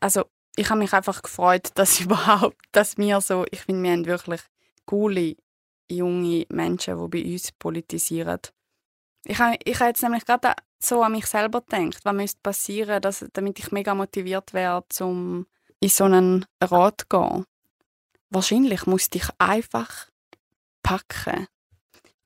Also, 0.00 0.24
ich 0.56 0.70
habe 0.70 0.80
mich 0.80 0.92
einfach 0.92 1.22
gefreut, 1.22 1.70
dass 1.74 2.00
überhaupt, 2.00 2.60
dass 2.72 2.98
wir 2.98 3.20
so, 3.20 3.44
ich 3.50 3.60
finde, 3.60 3.82
wir 3.82 3.92
haben 3.92 4.06
wirklich 4.06 4.40
coole 4.84 5.36
junge 5.90 6.46
Menschen, 6.50 6.98
die 6.98 7.08
bei 7.08 7.32
uns 7.32 7.52
politisieren. 7.52 8.40
Ich 9.24 9.38
habe, 9.38 9.56
ich 9.64 9.78
habe 9.80 9.88
jetzt 9.88 10.02
nämlich 10.02 10.24
gerade 10.24 10.54
so 10.80 11.02
an 11.02 11.12
mich 11.12 11.26
selber 11.26 11.60
gedacht, 11.60 12.04
was 12.04 12.14
müsste 12.14 12.40
passieren, 12.42 13.02
dass, 13.02 13.24
damit 13.32 13.58
ich 13.58 13.72
mega 13.72 13.94
motiviert 13.94 14.52
wäre, 14.52 14.84
um 15.00 15.46
in 15.80 15.88
so 15.88 16.04
einen 16.04 16.46
Rat 16.62 17.02
zu 17.02 17.06
gehen. 17.08 17.44
Wahrscheinlich 18.30 18.86
musste 18.86 19.18
ich 19.18 19.28
einfach 19.38 20.08
packen. 20.82 21.46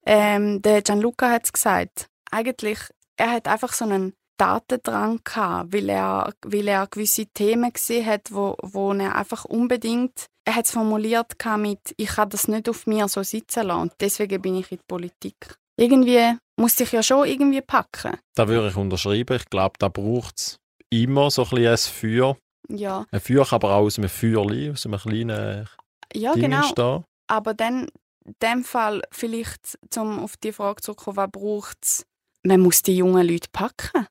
Ähm, 0.05 0.61
der 0.63 0.83
Gianluca 0.83 1.31
hat 1.31 1.45
es 1.45 1.53
gesagt. 1.53 2.09
Eigentlich, 2.31 2.79
er 3.17 3.31
hat 3.33 3.47
einfach 3.47 3.73
so 3.73 3.85
einen 3.85 4.15
Datendrang 4.43 5.21
gehabt, 5.23 5.73
weil 5.73 5.89
er, 5.89 6.35
weil 6.45 6.67
er 6.67 6.89
gewisse 6.89 7.27
Themen 7.27 7.73
gesehen 7.73 8.07
hat, 8.07 8.33
wo, 8.33 8.57
wo 8.61 8.93
er 8.93 9.15
einfach 9.15 9.45
unbedingt, 9.45 10.27
er 10.45 10.57
hat 10.57 10.65
es 10.65 10.73
formuliert 10.73 11.37
mit, 11.59 11.95
ich 11.97 12.09
kann 12.09 12.29
das 12.29 12.49
nicht 12.49 12.69
auf 12.69 12.89
mir 12.89 13.07
so 13.07 13.23
sitzen 13.23 13.69
lassen 13.69 13.83
und 13.83 13.93
deswegen 14.01 14.43
bin 14.43 14.57
ich 14.57 14.73
in 14.73 14.79
die 14.79 14.85
Politik. 14.89 15.55
Irgendwie 15.79 16.37
musste 16.59 16.83
ich 16.83 16.91
ja 16.91 17.05
schon 17.05 17.27
irgendwie 17.27 17.61
packen. 17.61 18.19
Da 18.35 18.49
würde 18.49 18.69
ich 18.69 18.77
unterschreiben. 18.77 19.37
Ich 19.37 19.49
glaube, 19.49 19.75
da 19.79 19.89
braucht 19.89 20.37
es 20.37 20.57
immer 20.91 21.31
so 21.31 21.45
ein 21.45 21.51
bisschen 21.51 21.69
ein 21.69 21.79
Feuer. 21.79 22.37
Ja, 22.69 23.07
Ein 23.13 23.21
Feuer 23.21 23.47
kann 23.47 23.57
aber 23.57 23.75
auch 23.75 23.83
aus 23.83 23.99
einem 23.99 24.09
Feuerli, 24.09 24.71
aus 24.71 24.87
einem 24.87 24.99
kleinen 24.99 25.69
ja 26.15 26.33
Ding 26.35 26.43
genau. 26.43 26.63
entstehen. 26.63 27.05
Aber 27.29 27.55
dann, 27.55 27.89
in 28.25 28.35
dem 28.43 28.65
Fall, 28.65 29.03
vielleicht, 29.13 29.79
um 29.97 30.19
auf 30.19 30.37
die 30.37 30.53
Frage 30.53 30.83
zurückzukommen, 30.83 31.17
was 31.17 31.31
braucht 31.31 31.79
es? 31.83 32.07
Man 32.45 32.61
muss 32.61 32.83
die 32.83 32.97
jungen 32.97 33.27
Leute 33.27 33.49
packen. 33.53 34.07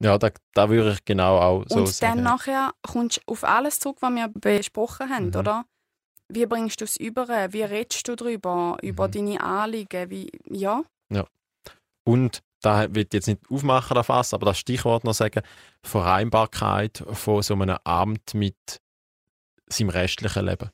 Ja, 0.00 0.18
da, 0.18 0.30
da 0.52 0.68
würde 0.68 0.92
ich 0.92 1.04
genau 1.04 1.38
auch 1.38 1.64
so 1.68 1.78
und 1.80 1.88
sagen. 1.88 2.16
dann 2.16 2.24
nachher 2.24 2.72
kommst 2.82 3.18
du 3.18 3.32
auf 3.32 3.44
alles 3.44 3.78
zurück, 3.80 3.98
was 4.00 4.10
wir 4.14 4.28
besprochen 4.28 5.08
haben, 5.08 5.28
Mhm. 5.28 5.36
oder? 5.36 5.64
Wie 6.28 6.44
bringst 6.44 6.80
du 6.80 6.84
es 6.84 6.96
über? 6.96 7.26
Wie 7.52 7.62
redest 7.62 8.06
du 8.08 8.16
darüber? 8.16 8.76
Über 8.82 9.06
Mhm. 9.08 9.12
deine 9.12 9.40
Anliegen? 9.40 10.10
Wie, 10.10 10.30
ja, 10.50 10.82
Und 12.04 12.42
da 12.60 12.84
ich 12.84 13.06
jetzt 13.12 13.26
nicht 13.26 13.40
aufmachen, 13.50 13.94
das 13.94 14.06
Fass, 14.06 14.32
aber 14.34 14.46
das 14.46 14.58
Stichwort 14.58 15.02
noch 15.04 15.12
sagen, 15.14 15.42
Vereinbarkeit 15.82 17.02
von 17.12 17.42
so 17.42 17.54
einem 17.54 17.78
Amt 17.84 18.34
mit 18.34 18.56
seinem 19.66 19.90
restlichen 19.90 20.44
Leben. 20.46 20.70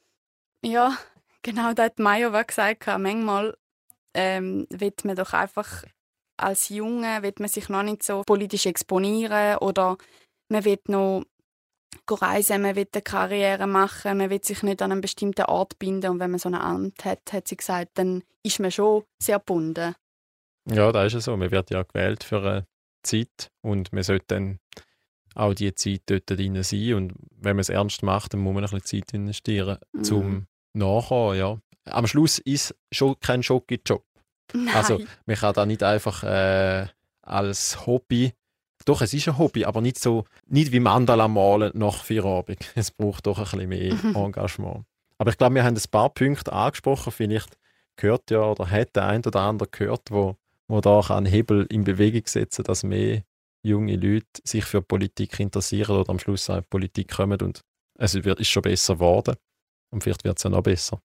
ja, 0.65 0.97
genau, 1.43 1.73
da 1.73 1.85
hat 1.85 1.99
Mayo 1.99 2.31
gesagt, 2.47 2.87
manchmal 2.87 3.57
ähm, 4.15 4.67
wird 4.71 5.05
man 5.07 5.17
doch 5.17 5.33
einfach 5.33 5.85
als 6.42 6.68
Junge 6.68 7.22
wird 7.22 7.40
man 7.40 7.48
sich 7.48 7.68
noch 7.68 7.83
nicht 7.83 8.02
so 8.02 8.22
politisch 8.26 8.66
exponieren 8.66 9.59
oder 9.59 9.96
man 10.48 10.64
wird 10.64 10.88
noch 10.88 11.24
reisen, 12.11 12.62
man 12.62 12.76
will 12.76 12.87
eine 12.92 13.02
Karriere 13.02 13.66
machen, 13.66 14.18
man 14.18 14.31
will 14.31 14.42
sich 14.42 14.62
nicht 14.62 14.83
an 14.83 14.92
einen 14.92 15.00
bestimmten 15.00 15.44
Ort 15.46 15.78
binden 15.78 16.11
und 16.11 16.20
wenn 16.20 16.31
man 16.31 16.38
so 16.40 16.48
ein 16.48 16.55
Amt 16.55 17.05
hat, 17.05 17.33
hat 17.33 17.48
sie 17.48 17.57
gesagt, 17.57 17.92
dann 17.94 18.22
ist 18.42 18.61
man 18.61 18.70
schon 18.70 19.05
sehr 19.22 19.38
gebunden. 19.38 19.94
Ja, 20.70 20.92
da 20.92 21.05
ist 21.05 21.14
es 21.14 21.24
so. 21.24 21.37
Man 21.37 21.50
wird 21.50 21.70
ja 21.70 21.83
gewählt 21.83 22.22
für 22.24 22.40
eine 22.40 22.66
Zeit 23.02 23.50
und 23.62 23.92
man 23.92 24.02
sollte 24.02 24.26
dann 24.28 24.59
auch 25.35 25.55
die 25.55 25.74
Zeit 25.74 26.02
dort 26.07 26.28
drin 26.28 26.62
sein. 26.62 26.94
Und 26.94 27.14
wenn 27.37 27.57
man 27.57 27.61
es 27.61 27.68
ernst 27.68 28.02
macht, 28.02 28.35
dann 28.35 28.40
muss 28.40 28.55
man 28.55 28.64
ein 28.64 28.70
bisschen 28.70 29.02
Zeit 29.05 29.14
investieren, 29.14 29.78
Mhm. 29.92 30.05
zum 30.05 30.46
Nachkommen. 30.74 31.38
Ja. 31.38 31.59
Am 31.87 32.07
Schluss 32.07 32.38
ist 32.38 32.74
schon 32.92 33.18
kein 33.20 33.42
Schocki-Job. 33.42 34.05
Nein. 34.55 34.75
Also, 34.75 35.01
man 35.27 35.37
kann 35.37 35.55
da 35.55 35.67
nicht 35.67 35.83
einfach 35.83 36.23
äh, 36.25 36.87
als 37.23 37.87
Hobby. 37.87 38.33
Doch, 38.85 39.01
es 39.01 39.15
ist 39.15 39.29
ein 39.29 39.38
Hobby, 39.38 39.65
aber 39.65 39.81
nicht 39.81 39.99
so, 39.99 40.25
nicht 40.47 40.73
wie 40.73 40.81
Mandala 40.81 41.29
malen 41.29 41.71
nach 41.75 42.05
Feierabend. 42.05 42.71
Es 42.75 42.91
braucht 42.91 43.27
doch 43.27 43.38
ein 43.38 43.45
bisschen 43.45 43.69
mehr 43.69 43.93
Engagement. 44.15 44.85
Aber 45.19 45.31
ich 45.31 45.38
glaube, 45.38 45.55
wir 45.55 45.65
haben 45.65 45.77
ein 45.77 45.91
paar 45.91 46.11
Punkte 46.11 46.53
angesprochen. 46.53 47.12
Vielleicht 47.12 47.57
gehört 47.97 48.31
ja 48.31 48.41
oder 48.41 48.69
hat 48.69 48.97
der 48.97 49.07
ein 49.07 49.25
oder 49.25 49.41
andere 49.41 49.69
gehört, 49.69 50.11
wo, 50.11 50.37
wo 50.67 50.81
da 50.81 51.01
einen 51.01 51.27
Hebel 51.27 51.67
in 51.71 51.85
Bewegung 51.85 52.27
setzen 52.27 52.65
kann, 52.65 52.67
dass 52.67 52.83
mehr 52.83 53.23
junge 53.62 53.97
Leute 53.97 54.27
sich 54.45 54.65
für 54.65 54.83
Politik 54.83 55.38
interessieren 55.38 55.97
oder 55.97 56.11
am 56.11 56.19
Schluss 56.19 56.51
auch 56.51 56.57
in 56.57 56.65
Politik 56.65 57.12
kommen 57.12 57.41
und 57.41 57.62
es 57.99 58.15
wird, 58.15 58.41
ist 58.41 58.49
schon 58.49 58.62
besser 58.62 58.95
geworden 58.95 59.37
und 59.91 60.03
vielleicht 60.03 60.25
wird 60.25 60.38
es 60.38 60.43
ja 60.43 60.51
noch 60.51 60.62
besser. 60.62 61.01